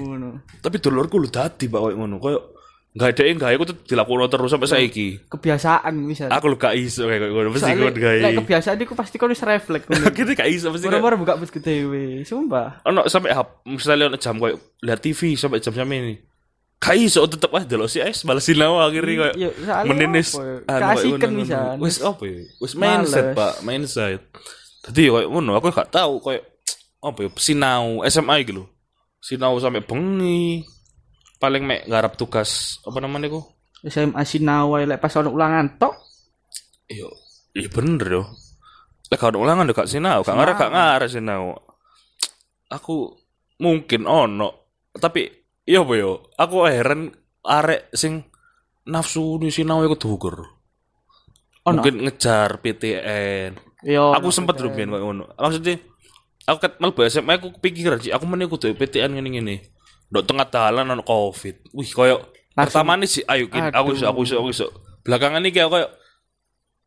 Tapi 0.66 0.76
dulurku 0.82 1.22
lho 1.22 1.30
dadi 1.30 1.70
Pak 1.70 1.78
koyo 1.78 1.96
ngono. 2.02 2.18
Koyo 2.18 2.57
gak 2.98 3.14
ada 3.14 3.24
yang 3.30 3.38
gawe 3.38 3.54
aku 3.54 3.66
tuh 3.70 3.78
dilakukan 3.86 4.28
terus 4.28 4.50
sampai 4.50 4.70
saiki. 4.70 5.08
Kebiasaan 5.30 5.94
bisa. 6.10 6.26
Aku 6.34 6.50
lho 6.50 6.58
gak 6.58 6.74
iso 6.74 7.06
kayak 7.06 7.30
ngono 7.30 7.54
mesti 7.54 7.72
kon 7.78 7.94
gawe. 7.94 8.18
lek 8.26 8.34
kebiasaan 8.42 8.78
iku 8.82 8.94
pasti 8.98 9.16
kau 9.22 9.30
wis 9.30 9.46
refleks 9.46 9.86
ngono. 9.86 10.10
Kita 10.18 10.34
gak 10.34 10.50
iso 10.50 10.74
mesti 10.74 10.90
Moro-moro 10.90 11.16
buka 11.22 11.38
bus 11.38 11.54
dewe, 11.54 12.26
sumpah. 12.26 12.82
ono 12.82 13.06
sampai 13.06 13.38
hap 13.38 13.62
misalnya 13.70 14.10
ono 14.10 14.18
jam 14.18 14.42
koyo 14.42 14.58
lihat 14.82 14.98
TV 14.98 15.38
sampai 15.38 15.62
jam-jam 15.62 15.86
ini. 15.94 16.18
Gak 16.78 16.98
iso 16.98 17.22
tetep 17.30 17.50
aja 17.54 17.66
delok 17.66 17.90
si 17.90 18.02
es 18.02 18.26
balas 18.26 18.46
sinau 18.46 18.82
akhirnya 18.82 19.30
koyo 19.30 19.34
Iya, 19.38 19.50
soalnya 19.62 19.90
meninis 19.94 20.30
apa 20.34 20.98
ya? 20.98 21.18
anu, 21.22 21.38
bisa. 21.42 21.60
Wis 21.78 21.98
apa 22.02 22.24
ya? 22.26 22.38
Wis 22.58 22.74
mindset. 22.74 23.26
Pak, 23.38 23.54
mindset. 23.62 24.22
Tadi 24.82 25.10
koyo 25.10 25.30
ngono, 25.30 25.58
aku 25.58 25.70
gak 25.70 25.90
tahu 25.94 26.18
koyo 26.22 26.42
apa 26.98 27.20
ya 27.26 27.30
sinau 27.38 28.02
SMA 28.06 28.42
iki 28.42 28.58
lho. 28.58 28.66
Sinau 29.22 29.58
sampai 29.58 29.82
bengi. 29.86 30.62
Paling 31.38 31.64
mek 31.64 31.86
garap 31.86 32.18
tugas 32.18 32.82
apa 32.84 32.98
namanya 32.98 33.30
iku? 33.30 33.42
SMA 33.86 34.26
sinawai 34.26 34.90
lek 34.90 35.02
pas 35.02 35.14
ono 35.22 35.30
ulangan 35.30 35.78
tok. 35.78 35.94
Iya, 36.90 37.08
iya 37.54 37.70
bener 37.70 38.08
yo. 38.10 38.24
Lek 39.08 39.20
kalau 39.22 39.46
ulangan 39.46 39.70
gak 39.72 39.88
sinau, 39.88 40.26
gak 40.26 40.36
ngarep 40.36 40.56
gak 40.58 40.74
ngarep 40.74 41.10
sinau. 41.10 41.56
Aku 42.68 43.16
mungkin 43.62 44.04
ono, 44.04 44.76
tapi 44.98 45.30
iya 45.64 45.86
apa 45.86 45.94
yo? 45.96 46.28
Aku 46.36 46.68
heran 46.68 47.14
arek 47.46 47.94
sing 47.96 48.26
nafsu 48.90 49.40
di 49.40 49.54
sinau 49.54 49.86
iku 49.86 49.96
dukur. 49.96 50.58
Ono. 51.68 51.84
mungkin 51.84 52.08
ngejar 52.08 52.64
PTN 52.64 53.52
Yo. 53.84 54.16
aku 54.16 54.32
sempet 54.32 54.56
biyen 54.56 54.88
koyo 54.88 55.04
ngono 55.12 55.26
maksudnya 55.36 55.76
aku 56.48 56.58
ket 56.64 56.74
mlebu 56.80 57.00
SMA 57.12 57.34
aku 57.36 57.48
kepikiran 57.60 58.00
sih 58.00 58.12
aku 58.16 58.24
meneh 58.24 58.48
kudu 58.48 58.72
PTN 58.72 59.20
ngene-ngene 59.20 59.68
ndok 60.08 60.24
tengah 60.24 60.48
dalan 60.48 60.88
ono 60.90 61.02
covid 61.02 61.56
wih 61.72 61.90
koyo 61.90 62.18
pertama 62.54 62.96
nih 62.96 63.10
sih 63.10 63.24
ayo 63.24 63.48
kin 63.48 63.70
aku 63.70 63.94
iso 63.94 64.06
aku 64.06 64.24
iso 64.24 64.36
aku 64.36 64.50
iso 64.50 64.68
belakangan 65.02 65.40
ini 65.40 65.52
kayak 65.52 65.68
koyo 65.68 65.88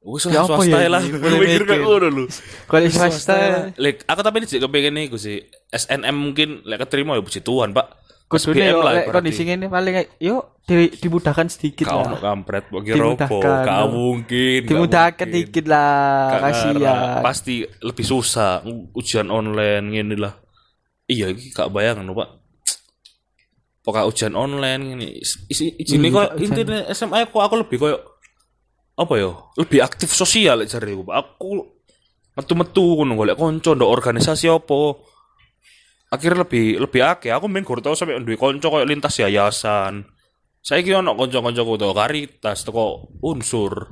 wis 0.01 0.25
Ya 0.25 0.41
lah 0.41 0.49
swasta 0.49 0.79
ya 0.79 0.89
lah 0.89 1.03
ini? 1.03 1.13
gue 1.13 1.21
Boleh 1.21 1.39
mikir 1.39 1.63
kayak 1.63 1.77
mikir. 1.77 1.85
ngono 1.85 2.09
lho 2.11 2.25
Kalau 2.65 2.89
swasta 2.89 3.37
Lek, 3.77 3.97
aku 4.03 4.21
tapi 4.21 4.37
ini 4.41 4.47
sih 4.47 4.57
kepengen 4.57 4.93
nih 4.97 5.05
gue 5.07 5.21
sih 5.21 5.37
SNM 5.69 6.17
mungkin 6.17 6.65
lek 6.65 6.81
keterima 6.81 7.13
ya 7.13 7.21
puji 7.21 7.41
Tuhan 7.41 7.77
pak 7.77 8.01
kudune 8.27 8.65
yo 8.65 8.81
lah 8.81 8.93
lek 8.97 9.13
kondisi 9.13 9.45
ngene 9.45 9.69
paling 9.69 10.01
yo 10.17 10.57
di, 10.65 10.89
dimudahkan 10.97 11.51
sedikit 11.51 11.85
Kau 11.85 12.01
lah. 12.01 12.17
kampret 12.17 12.65
kok 12.65 12.81
kira 12.81 12.97
apa? 12.97 13.27
Dimudahkan, 13.27 13.65
Kau 13.67 13.87
mungkin. 13.91 14.61
Dimudahkan 14.65 15.27
mungkin. 15.27 15.35
dikit 15.37 15.65
lah, 15.67 15.93
ngarep. 16.31 16.43
kasihan. 16.47 17.21
Pasti 17.21 17.55
lebih 17.83 18.07
susah 18.07 18.63
ujian 18.95 19.29
online 19.29 19.85
ngene 19.91 20.15
lah. 20.15 20.39
Iya 21.05 21.27
iki 21.29 21.51
gak 21.51 21.69
bayang 21.69 22.01
no, 22.01 22.15
Pak. 22.15 22.40
Pokok 23.91 24.07
ujian 24.07 24.39
online 24.39 25.19
Izine 25.51 26.07
Iya, 26.07 26.15
kok 26.15 26.29
intine 26.39 26.77
SMA 26.95 27.27
kok 27.27 27.43
aku 27.43 27.67
lebih 27.67 27.77
koyo 27.83 27.99
apa 28.95 29.15
ya? 29.19 29.35
Lebih 29.59 29.81
aktif 29.83 30.15
sosial 30.15 30.63
jare 30.69 30.95
aku. 30.95 31.11
Aku 31.11 31.49
metu-metu 32.39 32.85
ngono 33.01 33.19
golek 33.19 33.35
kanca 33.35 33.75
ndok 33.75 33.91
organisasi 33.91 34.47
apa. 34.47 34.79
Akhirnya 36.15 36.47
lebih 36.47 36.79
lebih 36.79 37.01
akeh. 37.03 37.35
Aku 37.35 37.51
main 37.51 37.67
guru 37.67 37.83
tau 37.83 37.99
sampe 37.99 38.15
duwe 38.23 38.39
kanca 38.39 38.71
koyo 38.71 38.87
lintas 38.87 39.19
yayasan. 39.19 40.07
Saiki 40.61 40.93
ono 40.93 41.17
kanca-kancaku 41.17 41.81
to 41.81 41.91
Karitas 41.97 42.63
teko 42.63 43.17
unsur. 43.25 43.91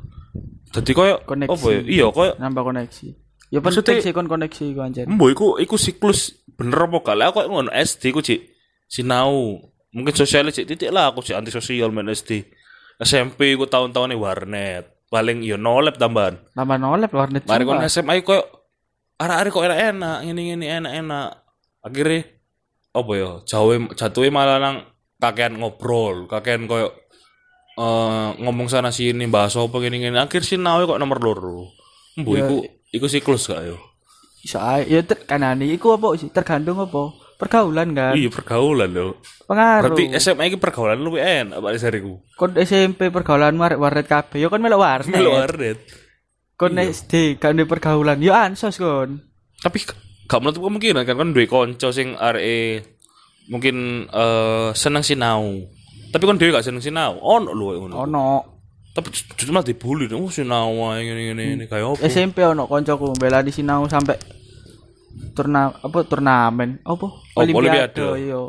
Dadi 0.68 0.92
koyo 0.92 1.24
Koneksi. 1.24 1.50
apa 1.50 1.66
ya? 1.72 1.80
Iya 1.82 2.06
koyo 2.12 2.32
Nambah 2.36 2.62
koneksi. 2.68 3.06
Ya 3.48 3.64
penting 3.64 4.04
sih 4.04 4.12
kon 4.12 4.28
koneksi 4.28 4.62
iku 4.76 4.80
anjen. 4.84 5.08
Mbok 5.08 5.28
iku 5.32 5.46
iku 5.56 5.80
siklus 5.80 6.36
bener 6.52 6.84
apa 6.84 7.00
gak? 7.00 7.16
Lah 7.16 7.26
aku 7.32 7.48
ngono 7.48 7.72
SD 7.72 8.12
ku 8.12 8.20
Cik. 8.20 8.44
Sinau. 8.92 9.56
Mungkin 9.92 10.12
sosial 10.12 10.52
Cik 10.52 10.68
titik 10.68 10.90
lah 10.92 11.08
aku 11.08 11.24
Cik 11.24 11.36
anti 11.40 11.50
sosial 11.52 11.88
main 11.88 12.12
SD. 12.12 12.44
SMP 13.00 13.56
ku 13.56 13.64
tahun-tahun 13.64 14.12
warnet. 14.18 14.84
Paling 15.08 15.40
yo 15.40 15.56
nolep 15.56 15.96
tambahan. 15.96 16.36
Nambah 16.52 16.76
nolep 16.76 17.10
warnet. 17.14 17.48
Mari 17.48 17.64
kon. 17.64 17.80
SMA 17.88 18.20
koyo 18.20 18.44
arek-arek 19.16 19.50
kok 19.50 19.64
enak-enak, 19.64 20.18
ngene-ngene 20.28 20.66
enak-enak. 20.82 21.28
Akhirnya 21.80 22.20
apa 22.92 23.12
ya? 23.16 23.30
Jauhe 23.48 23.76
jatuhe 23.96 24.28
malah 24.28 24.60
nang 24.60 24.76
kakean 25.16 25.56
ngobrol, 25.56 26.28
kakean 26.28 26.68
koyo 26.68 26.92
eh 27.78 28.28
ngomong 28.42 28.68
sana 28.68 28.92
sini 28.92 29.24
bahas 29.30 29.56
apa 29.56 29.72
gini-gini. 29.80 30.18
Akhir 30.20 30.44
sinau 30.44 30.84
kok 30.84 31.00
nomor 31.00 31.18
loro. 31.22 31.72
Mbok 32.18 32.34
Ya, 32.34 32.44
iku 32.44 32.56
iku 32.92 33.06
siklus 33.06 33.48
gak 33.48 33.64
yo? 33.64 33.78
Iso. 34.44 34.58
Ya 34.60 35.00
ter 35.06 35.24
kanane 35.24 35.64
iku 35.70 35.96
apa 35.96 36.18
sih? 36.18 36.28
Tergantung 36.28 36.82
apa? 36.82 37.14
Pergaulan 37.38 37.94
kan. 37.94 38.18
Iya 38.18 38.34
pergaulan 38.34 38.90
loh. 38.90 39.22
Pengaruh. 39.46 39.94
Berarti 39.94 40.10
SMA 40.18 40.50
ini 40.50 40.58
pergaulan 40.58 40.98
lu 40.98 41.14
enak 41.14 41.62
Pak 41.62 41.78
Sariku. 41.78 42.18
kon 42.34 42.50
SMP 42.58 43.14
pergaulanmu 43.14 43.62
arek 43.62 43.78
warnet 43.78 44.10
kabeh. 44.10 44.42
Ya 44.42 44.50
kon 44.50 44.58
melok 44.58 44.82
warnet. 44.82 45.14
Melo 45.14 45.38
warnet. 45.38 45.78
Kon 46.58 46.74
SD 46.74 47.38
kan 47.38 47.54
di 47.54 47.62
pergaulan. 47.62 48.18
Ya 48.18 48.42
ansos 48.42 48.74
kon. 48.82 49.22
Tapi 49.62 49.86
gak 50.26 50.42
menutup 50.42 50.66
kemungkinan 50.66 51.06
kan 51.06 51.14
kan 51.14 51.30
duwe 51.30 51.46
kanca 51.46 51.94
sing 51.94 52.18
areke 52.18 52.82
mungkin 53.46 54.10
eh 54.10 54.74
seneng 54.74 55.06
sinau. 55.06 55.62
Tapi 56.10 56.26
kan 56.26 56.42
dhewe 56.42 56.50
gak 56.50 56.66
seneng 56.66 56.82
sinau. 56.82 57.22
Ono 57.22 57.54
lho 57.54 57.86
ngono. 57.86 57.94
Ono. 58.02 58.26
Tapi 58.98 59.14
justru 59.14 59.54
malah 59.54 59.62
dibully. 59.62 60.10
Oh 60.10 60.26
sinau 60.26 60.90
ae 60.90 61.06
ngene-ngene 61.06 61.54
ngene 61.54 61.64
kayak 61.70 62.02
apa? 62.02 62.02
SMP 62.02 62.42
ono 62.42 62.66
koncoku 62.66 63.14
bela 63.14 63.46
di 63.46 63.54
sinau 63.54 63.86
sampai 63.86 64.18
turna 65.32 65.72
apa 65.74 65.98
turnamen 66.02 66.78
apa 66.82 67.06
Oh, 67.08 67.38
Olimpiade. 67.38 68.02
iya 68.18 68.40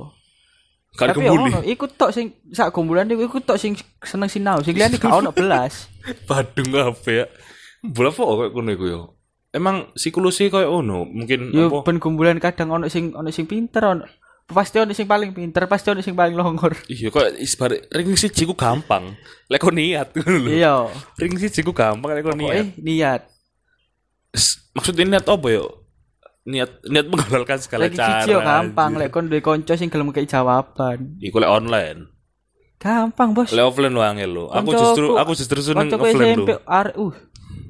Gak 0.92 1.14
tapi 1.14 1.22
ono 1.24 1.62
ikut 1.64 1.92
tok 1.96 2.10
sing 2.10 2.26
sak 2.50 2.70
kumpulan 2.70 3.06
iku 3.06 3.24
ikut 3.24 3.44
tok 3.44 3.56
sing 3.56 3.74
seneng 4.02 4.26
sinau 4.26 4.60
sing 4.60 4.74
liyane 4.74 4.96
gak 4.96 5.14
ono 5.16 5.30
belas 5.30 5.86
Badung 6.28 6.74
apa 6.74 7.08
ya? 7.08 7.26
Bola 7.80 8.10
apa 8.10 8.20
kayak 8.20 8.52
ngono 8.52 8.70
iku 8.70 8.86
yo. 8.86 9.02
Emang 9.50 9.90
siklusnya 9.94 10.50
kayak 10.50 10.68
ngono, 10.68 11.06
mungkin 11.06 11.50
yo 11.50 11.70
apa? 11.72 11.86
ben 11.86 11.98
kumpulan 11.98 12.38
kadang 12.38 12.70
ono 12.72 12.86
sing 12.86 13.14
ono 13.14 13.30
sing 13.30 13.46
pinter 13.46 13.82
ono 13.84 14.04
pasti 14.46 14.78
ono 14.78 14.92
sing 14.92 15.06
paling 15.06 15.30
pinter 15.30 15.66
pasti 15.66 15.88
ono 15.88 16.02
sing 16.02 16.14
paling 16.14 16.34
longor 16.34 16.74
Iya 16.86 17.08
kok 17.08 17.38
isbar 17.38 17.78
ring 17.88 18.14
siji 18.14 18.44
ku 18.44 18.54
gampang. 18.54 19.14
Lek 19.46 19.58
kok 19.60 19.72
niat 19.72 20.10
ngono 20.12 20.38
lho. 20.44 20.50
iya 20.50 20.74
Ring 21.16 21.34
siji 21.34 21.62
ku 21.62 21.70
gampang 21.70 22.12
lek 22.12 22.26
kok 22.26 22.34
niat. 22.36 22.54
eh 22.56 22.66
niat 22.76 23.22
maksudnya 24.72 25.06
niat 25.08 25.26
apa 25.26 25.48
yo? 25.50 25.79
Niat 26.50 26.82
niat 26.84 27.06
menghalalkan 27.06 27.62
segala 27.62 27.86
lagi 27.86 27.96
cara. 27.96 28.26
yo 28.26 28.42
gampang 28.42 28.98
lek 28.98 29.14
kon 29.14 29.30
duwe 29.30 29.38
kanca 29.40 29.78
sing 29.78 29.88
gelem 29.88 30.10
kei 30.10 30.26
jawaban 30.26 31.14
Iku 31.22 31.38
lek 31.38 31.52
online. 31.52 32.10
gampang 32.76 33.32
bos 33.32 33.52
Lek 33.52 33.62
offline 33.62 33.92
lu 33.92 34.02
angel 34.02 34.32
lo. 34.32 34.46
Aku 34.50 34.74
justru 34.74 35.14
aku 35.14 35.38
justru 35.38 35.60
seneng 35.62 35.92
offline 35.92 36.42
SMP 36.42 36.50
lo. 36.50 36.64
arek 36.66 36.96
uh 36.98 37.14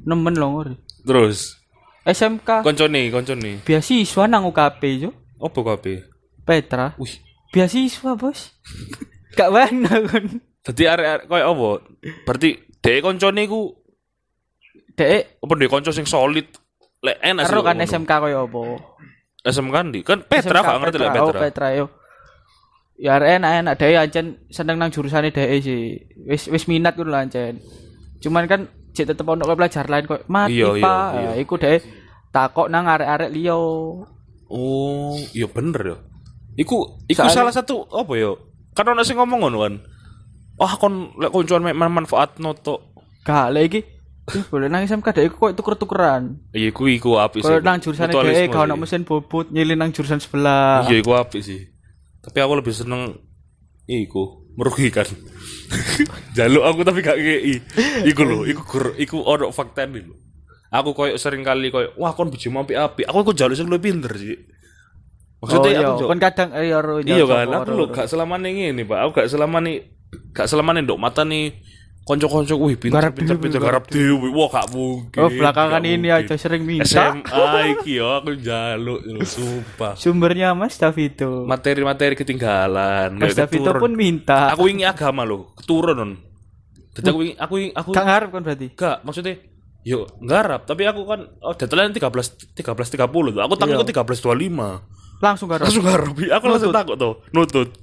nemen 0.02 0.34
longor 0.34 0.80
Terus 1.02 1.60
SMK 2.06 2.64
koncone 2.64 3.10
koncone. 3.10 3.52
beasiswa 3.62 4.24
nang 4.26 4.48
UKP 4.48 4.82
yo 4.98 5.12
Apa 5.38 5.60
kabeh? 5.66 6.08
Petra 6.42 6.96
Wih, 6.96 7.20
beasiswa 7.50 8.16
bos 8.16 8.56
gak 9.36 9.50
mana 9.50 10.00
kon 10.04 10.40
dadi 10.60 10.84
arek-arek 10.86 11.26
koyo 11.26 11.46
apa? 11.48 11.70
Berarti 12.24 12.50
dhek 12.78 13.02
koncone 13.02 13.42
iku 13.44 13.76
dek 14.94 15.40
apa 15.40 15.54
dhek 15.54 15.68
kanca 15.68 15.90
sing 15.90 16.06
solid. 16.06 16.48
Lek 17.00 17.18
enak 17.24 17.44
sih 17.48 17.54
karo 17.56 17.62
kan 17.64 17.76
ngono. 17.80 17.88
SMK 17.88 18.12
koyo 18.12 18.40
apa 18.48 18.62
SMK 19.48 19.76
ndi? 19.88 20.00
Kan 20.04 20.20
Petra 20.28 20.60
gak 20.60 20.78
ngerti 20.84 20.98
lek 21.00 21.10
oh 21.16 21.32
Petra. 21.32 21.42
Petra 21.42 21.68
yo 21.76 21.86
ya 23.00 23.16
enak 23.16 23.52
enak 23.64 23.74
dek 23.80 23.96
ancen 23.96 24.26
seneng 24.52 24.76
nang 24.76 24.92
jurusane 24.92 25.32
dek 25.32 25.48
sih 25.64 25.96
wis 26.28 26.52
wis 26.52 26.68
minat 26.68 27.00
kuwi 27.00 27.08
lho 27.08 27.16
ancen 27.16 27.64
cuman 28.20 28.44
kan 28.44 28.68
cek 28.92 29.16
tetep 29.16 29.24
ono 29.24 29.48
pelajar 29.48 29.88
lain 29.88 30.04
koyo 30.04 30.20
mat 30.28 30.52
Iya, 30.52 30.76
IPA 30.76 30.96
iya, 31.16 31.22
ya, 31.24 31.32
iku 31.40 31.56
dek 31.56 31.80
takok 32.36 32.68
nang 32.68 32.92
arek-arek 32.92 33.32
liya 33.32 33.56
Oh, 34.50 35.14
iya 35.38 35.46
bener 35.46 35.82
ya. 35.86 35.98
Iku 36.58 37.06
iku 37.06 37.22
Soalnya- 37.22 37.38
salah 37.38 37.54
satu 37.54 37.86
apa 37.94 38.18
ya? 38.18 38.34
Kan 38.74 38.90
ono 38.90 39.06
sing 39.06 39.22
ngomong 39.22 39.46
ngono 39.46 39.58
kan. 39.62 39.74
Wah, 40.58 40.74
kon 40.82 41.14
lek 41.22 41.30
koncoan 41.30 41.62
mek 41.62 41.78
manfaatno 41.78 42.58
to. 42.58 42.82
gak 43.22 43.54
lek 43.54 43.64
iki 43.70 43.80
Ih, 44.36 44.44
boleh 44.48 44.68
nang 44.70 44.86
SMK 44.86 45.08
dek 45.16 45.26
iku 45.30 45.36
koyo 45.38 45.54
tuker-tukeran 45.58 46.38
Iya, 46.54 46.70
iku 46.70 46.86
iku 46.86 47.18
apik 47.18 47.42
sih. 47.42 47.50
koyo 47.50 47.60
nang 47.62 47.78
Mutualisme 47.82 48.46
dek 48.46 48.52
gak 48.54 48.64
ono 48.66 48.76
sih. 48.76 48.82
mesin 48.82 49.02
bobot 49.08 49.48
nyilin 49.50 49.78
nang 49.80 49.90
jurusan 49.90 50.20
sebelah 50.22 50.86
Iya, 50.86 51.02
iku 51.02 51.12
apik 51.18 51.42
sih. 51.42 51.70
Tapi 52.20 52.38
aku 52.44 52.54
lebih 52.60 52.74
seneng 52.76 53.16
iku 53.90 54.46
merugikan. 54.54 55.08
Jaluk 56.38 56.64
aku 56.68 56.82
tapi 56.84 57.00
gak 57.02 57.18
ngei. 57.18 57.58
Iku 58.06 58.22
lho, 58.28 58.46
iku 58.46 58.62
gur, 58.68 58.86
iku 59.00 59.18
ono 59.24 59.50
fakta 59.50 59.88
lho. 59.88 60.14
Aku 60.70 60.94
koyo 60.94 61.18
sering 61.18 61.42
kali 61.42 61.74
koyo 61.74 61.98
wah 61.98 62.14
kon 62.14 62.30
biji 62.30 62.54
api 62.54 62.78
api. 62.78 63.02
Aku 63.10 63.26
kok 63.26 63.34
jaluk 63.34 63.58
sing 63.58 63.66
luwih 63.66 63.82
pinter 63.82 64.14
sih. 64.14 64.38
Maksudnya 65.40 65.70
oh, 65.72 65.72
iya. 65.72 65.88
aku 65.96 66.04
kon 66.04 66.20
kadang 66.20 66.50
eh, 66.52 66.68
iya 66.68 66.78
Iya 67.08 67.26
kan, 67.26 67.48
aku 67.48 67.72
ro. 67.72 67.86
gak 67.96 68.12
selama 68.12 68.36
nih 68.44 68.76
ini 68.76 68.84
pak, 68.84 69.00
aku 69.08 69.12
gak 69.24 69.32
selama 69.32 69.64
nih, 69.64 69.88
gak 70.36 70.52
selama 70.52 70.76
nih 70.76 70.84
dok 70.84 71.00
mata 71.00 71.24
nih, 71.24 71.56
konco-konco, 72.10 72.58
wih 72.58 72.74
pinter 72.74 72.98
Garap 72.98 73.14
pinter 73.14 73.38
pinter 73.38 73.62
garap 73.62 73.86
dewi, 73.86 74.34
wah 74.34 74.50
gak 74.50 74.74
mungkin. 74.74 75.20
Oh, 75.22 75.30
belakangan 75.30 75.78
gak 75.78 75.94
ini 75.94 76.10
aja 76.10 76.34
sering 76.34 76.66
minta. 76.66 77.14
SMA 77.14 77.46
iki 77.78 78.02
yo, 78.02 78.18
aku 78.18 78.34
jaluk, 78.42 79.06
lho, 79.06 79.22
sumpah. 79.22 79.94
Sumbernya 79.94 80.58
Mas 80.58 80.82
Davito. 80.82 81.46
Materi-materi 81.46 82.18
ketinggalan. 82.18 83.14
Mas 83.14 83.38
Davito 83.38 83.70
pun 83.78 83.94
minta. 83.94 84.50
Aku 84.58 84.66
ingin 84.66 84.90
agama 84.90 85.22
loh, 85.22 85.54
keturun. 85.54 86.18
Jadi 86.98 87.06
aku 87.06 87.20
ingin, 87.22 87.36
aku 87.38 87.54
ingin, 87.62 87.72
aku 87.78 87.90
Gak 87.94 88.06
ngarep 88.10 88.30
kan 88.34 88.42
berarti. 88.42 88.68
gak 88.74 88.98
maksudnya. 89.06 89.36
Yo, 89.86 90.10
garap, 90.20 90.66
tapi 90.66 90.84
aku 90.84 91.06
kan 91.06 91.24
oh 91.40 91.54
deadline 91.56 91.94
13 91.94 92.58
13.30 92.58 93.00
tuh. 93.32 93.42
Aku 93.46 93.54
Iya. 93.56 93.62
takut 93.62 93.86
13.25. 93.86 95.00
Langsung 95.20 95.48
garap. 95.48 95.68
langsung 95.68 95.84
garap 95.84 96.16
aku 96.16 96.46
langsung 96.48 96.72
takut 96.72 96.96
tuh 96.96 97.20
nutut 97.36 97.76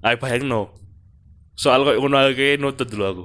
ayo 0.00 0.16
bayang 0.22 0.46
no 0.46 0.70
soal 1.54 1.82
kayak 1.82 1.98
ngono 1.98 2.16
lagi 2.16 2.58
nutut 2.58 2.86
dulu 2.86 3.04
aku 3.04 3.24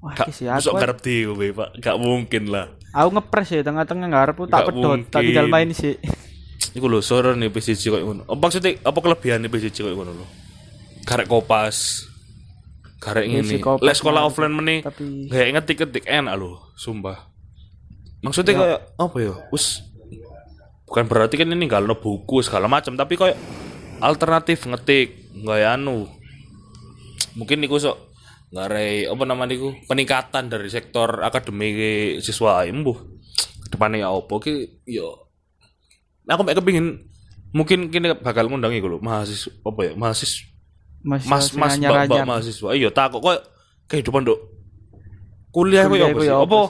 Wah, 0.00 0.12
gak 0.14 0.28
iki 0.28 0.32
sih 0.34 0.46
aku. 0.48 0.76
garap 0.76 0.98
dewe 1.00 1.52
pak 1.52 1.76
gak 1.76 1.96
mungkin 1.96 2.48
lah 2.48 2.72
Aku 2.90 3.14
ngepres 3.14 3.54
ya 3.54 3.62
tengah-tengah 3.62 4.10
ngarep 4.10 4.36
tak 4.44 4.66
Gak 4.66 4.66
pedot, 4.66 4.98
tak 5.06 5.22
tinggal 5.22 5.46
main 5.46 5.70
sih. 5.70 5.94
Iku 6.76 6.90
lho 6.90 6.98
sore 6.98 7.38
nih 7.38 7.46
PCC 7.46 7.86
kayak 7.86 8.02
ngono. 8.02 8.22
Apa 8.26 8.50
maksudnya 8.50 8.82
apa 8.82 8.98
kelebihan 8.98 9.38
nih 9.38 9.50
PCC 9.50 9.86
kayak 9.86 9.94
ngono 9.94 10.10
lho? 10.10 10.26
Karek 11.06 11.30
kopas. 11.30 12.10
Karek 12.98 13.24
Iya 13.24 13.46
ngene. 13.46 13.62
Les 13.78 13.94
sekolah 13.94 14.26
offline 14.26 14.50
meneh. 14.50 14.78
tapi- 14.82 15.30
Kayak 15.30 15.48
ngetik-ngetik 15.54 16.02
enak 16.04 16.34
lho, 16.34 16.58
sumpah. 16.74 17.30
Maksudnya 18.20 18.52
Ya. 18.52 18.58
kayak 18.58 18.80
apa 18.98 19.16
ya? 19.22 19.34
Us 19.48 19.86
bukan 20.84 21.06
berarti 21.06 21.38
kan 21.38 21.46
ini 21.46 21.64
nggak 21.64 21.86
buku 21.94 22.42
segala 22.42 22.66
macam, 22.66 22.98
tapi 22.98 23.14
kayak 23.14 23.38
alternatif 24.02 24.66
ngetik, 24.66 25.30
nggak 25.38 25.58
ya 25.62 25.78
anu. 25.78 26.10
Mungkin 27.38 27.62
niku 27.62 27.78
sok 27.78 27.96
ngarai 28.50 29.06
apa 29.06 29.22
namanya 29.22 29.54
iku 29.54 29.70
peningkatan 29.86 30.50
dari 30.50 30.66
sektor 30.66 31.22
akademik 31.22 32.18
siswa 32.18 32.66
embuh 32.66 32.98
depannya 33.70 34.06
ya 34.06 34.08
opo 34.10 34.42
ki? 34.42 34.82
Yo 34.86 35.30
aku 36.26 36.42
mek 36.46 36.58
kepingin 36.58 37.06
mungkin 37.50 37.90
kini 37.90 38.14
bakal 38.18 38.46
ngundang 38.46 38.74
iku 38.74 38.86
lho 38.86 38.98
mahasiswa 39.02 39.50
apa 39.66 39.80
ya 39.90 39.92
mahasiswa 39.98 40.50
Mas 41.00 41.24
mas 41.24 41.48
mas 41.56 41.80
mbak 41.80 42.12
mbak 42.12 42.28
mahasiswa. 42.28 42.76
Iya 42.76 42.92
takut 42.92 43.24
kok 43.24 43.40
kehidupan 43.88 44.28
dok. 44.28 44.36
Kuliah 45.48 45.88
kok 45.88 45.96
ya 45.96 46.12
apa 46.12 46.20
sih? 46.20 46.30
apa 46.30 46.60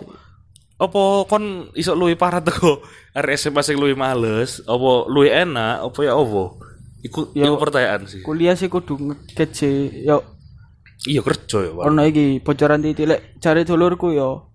apa 0.80 1.02
kon 1.26 1.44
iso 1.74 1.92
luwih 1.98 2.14
parah 2.14 2.38
teko 2.40 2.80
RSM 3.26 3.58
sing 3.60 3.76
luwih 3.76 3.98
males 3.98 4.62
apa 4.64 4.90
luwih 5.10 5.34
enak 5.34 5.82
apa 5.82 5.98
ya 6.06 6.14
apa? 6.14 6.42
Iku 7.02 7.34
iku 7.34 7.56
pertanyaan 7.58 8.06
sih. 8.06 8.20
kuliah 8.22 8.54
sih 8.54 8.70
kudu 8.70 8.94
ngeket 9.00 9.50
sih 9.56 9.76
yo 10.06 10.22
iya 11.02 11.20
kerja 11.20 11.58
ya 11.60 11.70
Pak 11.72 11.84
ono 11.86 12.02
iki 12.02 12.26
bocoran 12.38 12.80
titik 12.80 13.06
lek 13.06 13.20
cari 13.38 13.62
dulurku 13.62 14.10
yo 14.10 14.50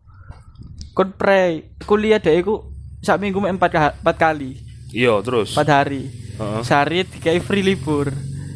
kon 0.91 1.12
pre 1.12 1.41
kuliah 1.81 2.17
deh 2.17 2.36
iku 2.36 2.71
sak 2.99 3.17
minggu 3.17 3.38
mek 3.38 3.53
empat, 3.53 3.71
empat 3.97 4.15
kali 4.15 4.58
iya 4.89 5.19
terus 5.19 5.53
empat 5.53 5.67
hari 5.67 6.10
Heeh. 6.36 6.62
sehari 6.62 7.03
dikai 7.03 7.39
free 7.39 7.63
libur 7.63 8.12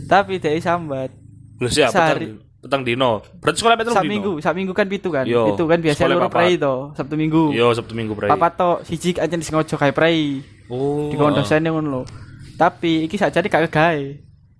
tapi 0.05 0.37
deh 0.37 0.57
sambat 0.57 1.13
Lah 1.57 1.67
siap 1.67 1.91
Sehari. 1.91 2.39
petang, 2.57 2.81
dino. 2.81 3.19
Berarti 3.37 3.57
sekolah 3.57 3.75
petang 3.75 3.91
sak 3.93 4.03
dino. 4.03 4.11
minggu 4.11 4.31
sak 4.39 4.53
minggu 4.53 4.71
kan 4.71 4.87
pitu 4.87 5.09
kan 5.09 5.23
Yo, 5.23 5.51
itu 5.51 5.63
kan 5.65 5.75
biasanya 5.77 6.15
papat. 6.17 6.31
prei 6.33 6.53
to 6.55 6.75
sabtu 6.93 7.15
minggu 7.15 7.43
Yo 7.51 7.67
Sabtu 7.71 7.93
Minggu 7.93 8.13
bray. 8.13 8.27
papat 8.27 8.51
to 8.53 8.69
siji 8.83 9.11
aja 9.13 9.31
disengaja 9.31 9.75
kayak 9.75 9.91
prei 9.93 10.39
Oh. 10.67 11.09
di 11.09 11.15
kawan 11.15 11.33
dosen 11.33 11.65
ngono 11.65 11.89
lho 11.89 12.01
tapi 12.53 13.03
iki 13.03 13.15
sakjane 13.15 13.47
gak 13.47 13.67
kegawe 13.67 14.05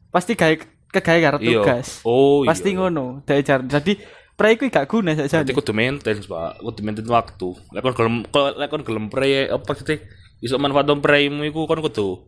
pasti 0.09 0.33
gawe 0.33 0.55
kegawe 0.89 1.19
karo 1.19 1.37
Iya. 1.37 1.61
tugas 1.61 1.87
Oh, 2.01 2.41
iya. 2.41 2.49
pasti 2.49 2.69
ngono 2.71 3.21
dari 3.23 3.41
jar 3.41 3.61
jadi 3.61 3.93
prei 4.33 4.55
ku 4.55 4.65
gak 4.65 4.87
guna 4.87 5.11
Berarti 5.11 5.29
sakjane 5.29 5.51
kudu 5.51 5.71
maintenance, 5.71 6.25
Pak. 6.25 6.59
Kudu 6.59 6.79
maintenance 6.79 7.11
waktu. 7.11 7.49
Lek 7.69 7.81
kon 7.81 7.93
gelem 7.93 8.15
lek 8.55 8.69
kon 8.69 8.83
gelem 8.83 9.05
pre 9.07 9.45
apa 9.45 9.71
sih? 9.75 9.99
Iso 10.39 10.55
manfaatkan 10.55 10.99
premu 10.99 11.43
iku 11.43 11.63
kon 11.63 11.79
kudu 11.79 12.23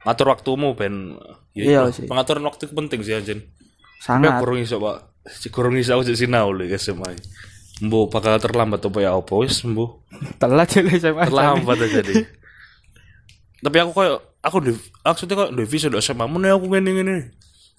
ngatur 0.00 0.26
waktumu 0.28 0.72
ben 0.72 1.20
Iya 1.52 1.84
iku. 1.84 1.92
sih. 1.92 2.04
Pengaturan 2.08 2.40
waktu 2.42 2.64
itu 2.64 2.72
penting 2.72 3.00
sih 3.00 3.12
anjen. 3.12 3.40
Tapi 3.44 4.00
sangat 4.00 4.30
aku 4.32 4.40
kurang 4.42 4.58
iso, 4.58 4.80
Pak. 4.80 4.96
Kurang 5.52 5.76
iso 5.76 5.92
aku 5.92 6.02
jadi 6.02 6.18
sinau 6.18 6.48
lho 6.50 6.64
guys 6.64 6.80
SMA. 6.82 7.12
Mbo 7.80 8.08
bakal 8.08 8.36
terlambat 8.36 8.80
apa 8.80 8.98
ya 8.98 9.12
apa 9.14 9.32
wis 9.36 9.60
mbo. 9.62 10.00
telat 10.36 10.64
jele 10.66 10.96
SMA 10.96 11.28
Terlambat 11.28 11.76
aja 11.78 12.00
deh. 12.08 12.24
Tapi 13.60 13.76
aku 13.78 13.92
koyo 13.92 14.14
aku 14.40 14.56
di 14.60 14.72
maksudnya 14.98 15.36
kok 15.38 15.50
di 15.52 15.64
visa 15.64 15.86
udah 15.86 16.00
SMA 16.00 16.24
mana 16.24 16.56
aku 16.56 16.64
ngene 16.66 16.90
ngene. 16.90 17.16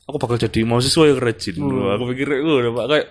Aku 0.06 0.18
bakal 0.18 0.38
jadi 0.38 0.66
mahasiswa 0.66 1.04
yang 1.08 1.20
rajin. 1.22 1.56
Wah, 1.62 1.96
Aku 1.96 2.04
pikir 2.12 2.28
gue 2.42 2.72
Pak 2.72 2.86
kayak 2.90 3.08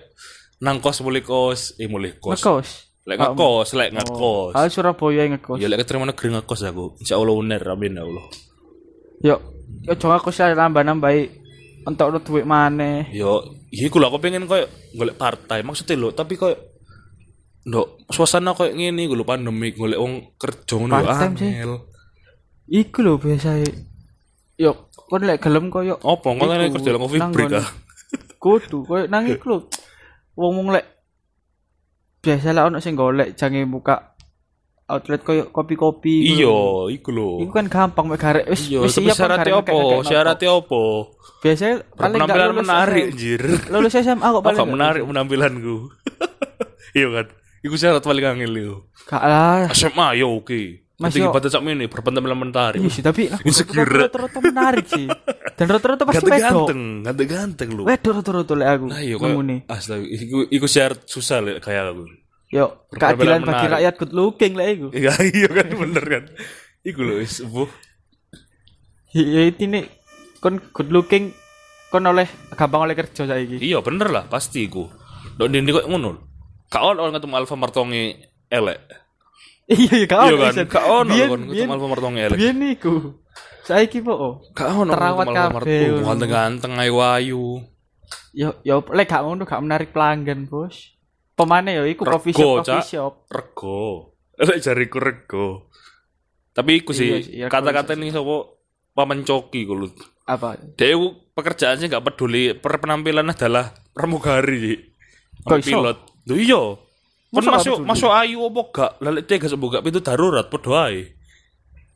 nang 0.61 0.77
kos 0.77 1.01
mulai 1.01 1.23
kos, 1.23 1.73
eh 1.77 1.89
mulai 1.89 2.13
kos. 2.15 2.37
ngekos 2.37 2.69
Lek 3.01 3.17
ngekos, 3.17 3.73
lek 3.73 3.89
ngekos. 3.97 4.53
ah 4.53 4.69
Surabaya 4.69 5.25
ngekos 5.25 5.57
Ya 5.57 5.65
lek 5.65 5.81
keterima 5.81 6.05
negeri 6.05 6.37
ngekos 6.37 6.61
aku. 6.61 7.01
Insyaallah 7.01 7.33
uner 7.33 7.61
amin 7.65 7.97
ya 7.97 8.03
Allah. 8.05 8.25
yo 9.21 9.35
yo 9.85 9.93
jangan 9.97 10.17
ngekos 10.21 10.37
ya 10.37 10.53
nambah 10.53 10.83
nambahi 10.85 11.21
entok 11.81 12.07
lu 12.13 12.19
duit 12.21 12.45
maneh 12.45 13.09
Yo, 13.09 13.41
iya 13.73 13.89
lho 13.89 14.05
aku 14.05 14.21
pengen 14.21 14.45
koyo 14.45 14.69
golek 14.93 15.17
part 15.17 15.49
time 15.49 15.65
maksudnya 15.65 15.97
lho, 15.97 16.09
tapi 16.13 16.37
koyo 16.37 16.57
Ndok, 17.61 18.09
suasana 18.09 18.57
ngene 18.57 19.05
iku 19.05 19.13
lho 19.13 19.21
pandemi 19.21 19.69
golek 19.73 20.01
wong 20.01 20.33
kerja 20.33 20.81
ngono 20.81 20.97
sih. 21.05 21.25
angel. 21.25 21.71
iku 22.65 22.97
lho 23.05 23.21
biasa 23.21 23.61
yo 24.61 24.71
kon 24.93 25.25
lek 25.25 25.41
gelem 25.41 25.73
koyo 25.73 25.97
kok 25.97 26.21
ngene 26.21 26.69
Iku, 26.69 26.77
kerja 26.77 26.89
nang 26.93 27.01
coffee 27.01 27.21
break 27.33 27.51
ah? 27.57 27.67
kudu 28.43 28.77
koyo 28.85 29.03
nang 29.09 29.25
iku 29.25 29.45
lho 29.49 29.57
wong 30.37 30.51
wong 30.61 30.67
lek 30.77 30.85
biasa 32.21 32.53
lah 32.53 32.69
ono 32.69 32.77
sing 32.77 32.93
golek 32.93 33.33
jange 33.33 33.65
buka 33.65 34.13
outlet 34.91 35.23
koyo 35.23 35.47
kopi-kopi 35.49 36.35
Iya, 36.35 36.91
iku 36.91 37.09
lho. 37.15 37.29
Iku 37.39 37.51
kan 37.55 37.71
gampang 37.71 38.11
mek 38.11 38.19
garek 38.19 38.45
wis 38.51 38.67
Iya, 38.67 38.83
wis 38.83 38.91
tapi 38.91 39.07
siap 39.07 39.15
kan 39.15 39.19
syaratnya 39.23 39.51
ngekek-ngekek 39.55 40.03
Syaratnya 40.03 40.49
apa? 40.51 40.83
Biasanya 41.41 41.75
paling 41.95 42.19
Penampilan 42.19 42.47
lulus 42.51 42.59
menarik, 42.67 43.05
anjir. 43.07 43.41
Lulus 43.71 43.93
SMA 43.95 44.27
kok 44.35 44.43
paling 44.43 44.59
gak 44.59 44.67
gak 44.67 44.73
menarik 44.75 45.01
penampilanku. 45.07 45.77
Iya 46.91 47.07
kan? 47.07 47.25
Iku 47.63 47.75
syarat 47.79 48.03
paling 48.03 48.25
angel 48.27 48.53
yo. 48.59 48.75
Gak 49.07 49.23
lah. 49.23 49.71
SMA 49.71 50.19
yo 50.19 50.35
oke. 50.35 50.90
Mas, 51.01 51.17
yo- 51.17 51.33
pada 51.33 51.49
sak 51.49 51.65
ini 51.65 51.89
berpenampilan 51.89 52.37
menarik. 52.37 52.77
Iya 52.77 52.89
sih, 52.89 53.01
tapi 53.01 53.25
aku 53.25 53.41
Insecure. 53.49 53.89
rata-rata 54.05 54.37
menarik 54.37 54.85
sih. 54.85 55.09
Dan 55.57 55.65
rata-rata 55.67 56.03
pasti 56.05 56.21
wedok. 56.21 56.37
Ganteng-ganteng, 56.37 56.81
ganteng-ganteng 57.03 57.69
lu. 57.73 57.81
Wedok 57.83 58.11
rata-rata 58.15 58.53
lek 58.53 58.69
aku. 58.69 58.85
Nah, 58.87 59.01
iya 59.01 59.15
Ngomongnya. 59.17 59.57
kok. 59.65 59.73
Astaga, 59.73 60.05
iku 60.05 60.37
iku 60.45 60.67
syarat 60.69 60.99
susah 61.05 61.41
lek 61.41 61.57
kayak 61.59 61.89
aku. 61.89 62.05
Yo, 62.51 62.65
keadilan 62.91 63.41
bagi 63.41 63.65
rakyat 63.65 63.93
good 63.97 64.13
looking 64.13 64.53
lah 64.53 64.67
iku. 64.67 64.87
Iya, 64.91 65.11
iya 65.33 65.49
kan 65.49 65.67
bener 65.71 66.03
kan. 66.05 66.23
Iku 66.81 66.99
lho 67.01 67.15
wis 67.17 67.41
bu. 67.41 67.65
Ya 69.11 69.41
itu 69.43 69.65
nih 69.65 69.89
kon 70.37 70.61
good 70.71 70.87
looking 70.87 71.35
kon 71.87 72.05
oleh 72.05 72.27
gampang 72.53 72.85
oleh 72.85 72.95
kerja 72.95 73.25
saiki. 73.25 73.57
Iya 73.57 73.81
bener 73.81 74.07
lah 74.07 74.23
pasti 74.25 74.63
iku. 74.63 74.87
Dok 75.35 75.47
ndi 75.47 75.71
kok 75.71 75.87
ngono. 75.87 76.29
On 76.71 76.95
orang 76.95 77.15
ketemu 77.15 77.35
Alfa 77.35 77.55
Martongi 77.55 78.15
elek. 78.47 78.79
Iya 79.71 79.93
iya 80.03 80.07
kau 80.07 80.27
Iya 80.27 80.35
kan? 80.51 80.53
Kak 80.67 80.85
on 80.85 81.07
kon 81.07 81.41
ketemu 81.47 81.71
Alfa 81.71 81.87
Martongi 81.87 82.19
elek. 82.27 82.37
Biyen 82.37 82.57
niku. 82.59 82.93
Saiki 83.63 84.03
po. 84.03 84.13
oh. 84.13 84.33
Kak 84.51 84.67
on 84.75 84.91
Terawat 84.91 85.27
kabeh. 85.31 86.03
Ganteng-ganteng 86.03 86.73
ayu-ayu. 86.75 87.63
Yo 88.35 88.49
yo 88.67 88.83
lek 88.91 89.07
gak 89.07 89.23
ngono 89.23 89.43
gak 89.47 89.63
menarik 89.63 89.95
pelanggan, 89.95 90.47
Bos. 90.51 90.95
Pemane 91.35 91.79
yo 91.79 91.87
iku 91.87 92.03
coffee 92.03 92.35
shop, 92.35 92.67
coffee 92.67 92.83
shop. 92.83 93.13
Rego. 93.31 94.11
Elek 94.41 94.59
jariku 94.59 94.99
rego. 94.99 95.47
Tapi 96.51 96.83
iku 96.83 96.91
Iya 96.91 96.99
sih 96.99 97.07
sih, 97.23 97.31
iya, 97.39 97.45
kata-kata 97.47 97.95
nih 97.95 98.11
sapa 98.11 98.59
paman 98.91 99.23
coki 99.23 99.63
kulo. 99.63 99.87
Apa? 100.27 100.59
Dia 100.75 100.99
iku 100.99 101.31
pekerjaannya 101.31 101.87
nggak 101.87 102.05
peduli 102.11 102.51
per 102.59 102.83
penampilan 102.83 103.31
adalah 103.31 103.71
pramugari 103.95 104.75
pilot. 105.47 105.97
Loh 106.27 106.37
iya. 106.37 106.63
Masa 107.31 107.47
nggak 107.47 107.57
masuk 107.57 107.77
masuk 107.81 108.11
ayu 108.13 108.37
apa 108.43 108.61
gak? 108.69 108.91
Lalu 108.99 109.19
dia 109.23 109.35
gak 109.37 109.55
buka 109.55 109.77
pintu 109.79 109.99
darurat 109.99 110.45
podo 110.45 110.75
ae. 110.75 111.15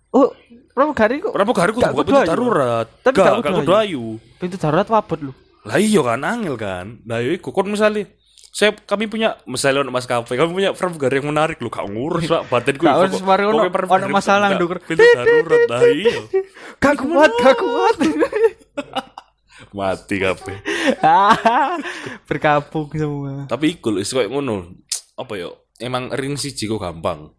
Oh, 0.10 0.32
pramugari 0.72 1.20
kok 1.20 1.30
Pramugari 1.30 1.72
Gak 1.72 1.92
buka 1.92 2.02
pintu 2.02 2.24
darurat. 2.24 2.88
Tapi 3.04 3.16
gak 3.16 3.26
gak 3.26 3.44
gak 3.44 3.54
kudu 3.60 3.74
ayu. 3.76 4.04
pintu 4.40 4.56
darurat 4.56 4.88
wabot 4.88 5.20
lu. 5.22 5.32
Lah 5.62 5.76
iya 5.76 6.00
kan 6.00 6.22
angel 6.22 6.56
kan. 6.56 7.04
Lah 7.04 7.20
iya 7.20 7.36
iku 7.36 7.52
kon 7.52 7.68
misalnya 7.68 8.08
saya 8.50 8.72
kami 8.72 9.12
punya 9.12 9.36
misalnya 9.44 9.84
untuk 9.84 9.92
mas 9.92 10.08
kafe 10.08 10.40
kami 10.40 10.56
punya 10.56 10.72
pramugari 10.72 11.20
yang 11.20 11.28
menarik 11.28 11.60
lu 11.60 11.68
gak 11.68 11.84
ngurus 11.84 12.24
pak 12.24 12.48
batin 12.48 12.74
gue 12.74 12.88
Gak 12.88 13.00
urus, 13.04 13.20
mari 13.20 13.44
ono- 13.44 13.68
ono 13.68 14.08
masalah 14.08 14.56
ndukur. 14.56 14.80
pintu 14.80 15.04
darurat 15.04 15.62
lah 15.68 15.82
iya 15.86 16.16
Gak 16.80 16.96
kuat, 16.96 17.32
gak 17.36 17.56
kuat. 17.60 17.96
mati 19.76 20.16
kafe 20.18 20.56
Ah, 21.04 21.76
Berkabung 22.24 22.88
semua. 22.92 23.44
tapi 23.46 23.76
iku 23.76 23.92
lho 23.92 24.00
is 24.00 24.08
koyo 24.10 24.28
ngono 24.30 24.72
apa 25.16 25.34
yo 25.40 25.56
emang 25.80 26.12
ring 26.12 26.36
siji 26.36 26.68
ku 26.68 26.76
gampang. 26.80 27.32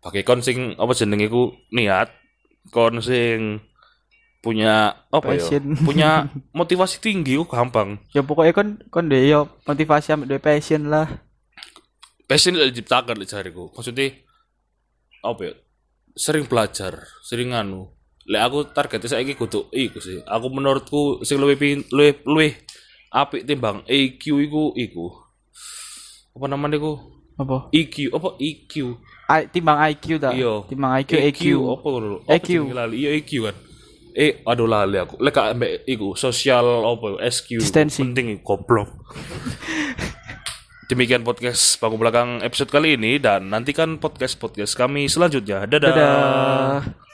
Pakai 0.00 0.22
kon 0.24 0.40
sing 0.40 0.76
apa 0.78 0.92
jenenge 0.96 1.28
ku 1.28 1.52
niat 1.72 2.08
kon 2.72 3.00
sing 3.04 3.60
punya 4.38 4.94
apa 5.10 5.34
yo 5.36 5.44
Passion. 5.44 5.64
punya 5.88 6.30
motivasi 6.54 7.02
tinggi 7.02 7.36
ku 7.36 7.44
gampang. 7.44 7.98
Ya 8.14 8.24
pokoknya 8.24 8.52
kon 8.54 8.68
kon 8.88 9.10
deh 9.12 9.28
yo 9.28 9.48
motivasi 9.66 10.14
ambek 10.14 10.28
duwe 10.28 10.40
passion 10.40 10.88
lah. 10.88 11.08
passion 12.28 12.52
itu 12.60 12.68
diciptakan 12.68 13.16
lek 13.16 13.32
jariku 13.32 13.72
maksudnya 13.72 14.12
apa 15.24 15.48
ya 15.48 15.52
sering 16.12 16.44
belajar 16.44 17.08
sering 17.24 17.56
anu. 17.56 17.88
Lek 18.28 18.44
aku 18.44 18.58
targetnya 18.68 19.08
saiki 19.08 19.32
kudu 19.32 19.72
iku 19.72 19.96
sih. 20.04 20.20
Aku 20.28 20.52
menurutku 20.52 21.24
sing 21.24 21.40
luwih 21.40 21.56
pin- 21.56 21.88
luwih 21.88 22.20
luwih 22.28 22.52
apik 23.08 23.48
timbang 23.48 23.80
EQ 23.88 24.20
iku 24.44 24.76
iku. 24.76 25.08
Apa 26.36 26.52
namanya 26.52 26.76
iku 26.76 27.00
Apa? 27.38 27.70
EQ 27.70 28.10
apa 28.10 28.34
EQ 28.42 28.72
I, 29.28 29.44
timbang 29.52 29.76
IQ 29.92 30.06
ta? 30.18 30.32
Iya. 30.32 30.64
Timbang 30.64 30.92
IQ, 31.04 31.12
EQ. 31.20 31.42
apa 31.68 31.86
ngono? 31.86 32.18
EQ. 32.24 32.48
jenenge 32.48 32.74
lali? 32.74 32.94
Iya 32.96 33.10
EQ 33.20 33.30
kan. 33.44 33.56
Eh, 34.16 34.32
aduh 34.42 34.64
lali 34.64 34.96
aku. 34.96 35.20
Lek 35.20 35.36
gak 35.36 35.52
ambek 35.52 35.84
iku 35.84 36.16
sosial 36.16 36.64
apa 36.64 37.20
SQ. 37.28 37.60
Distancing. 37.60 38.16
Penting 38.16 38.40
goblok. 38.40 38.88
Demikian 40.90 41.20
podcast 41.20 41.76
Panggung 41.76 42.00
Belakang 42.00 42.40
episode 42.40 42.72
kali 42.72 42.96
ini 42.96 43.20
dan 43.20 43.52
nantikan 43.52 44.00
podcast-podcast 44.00 44.72
kami 44.72 45.04
selanjutnya. 45.12 45.68
Dadah. 45.68 45.92
Dadah. 45.92 47.07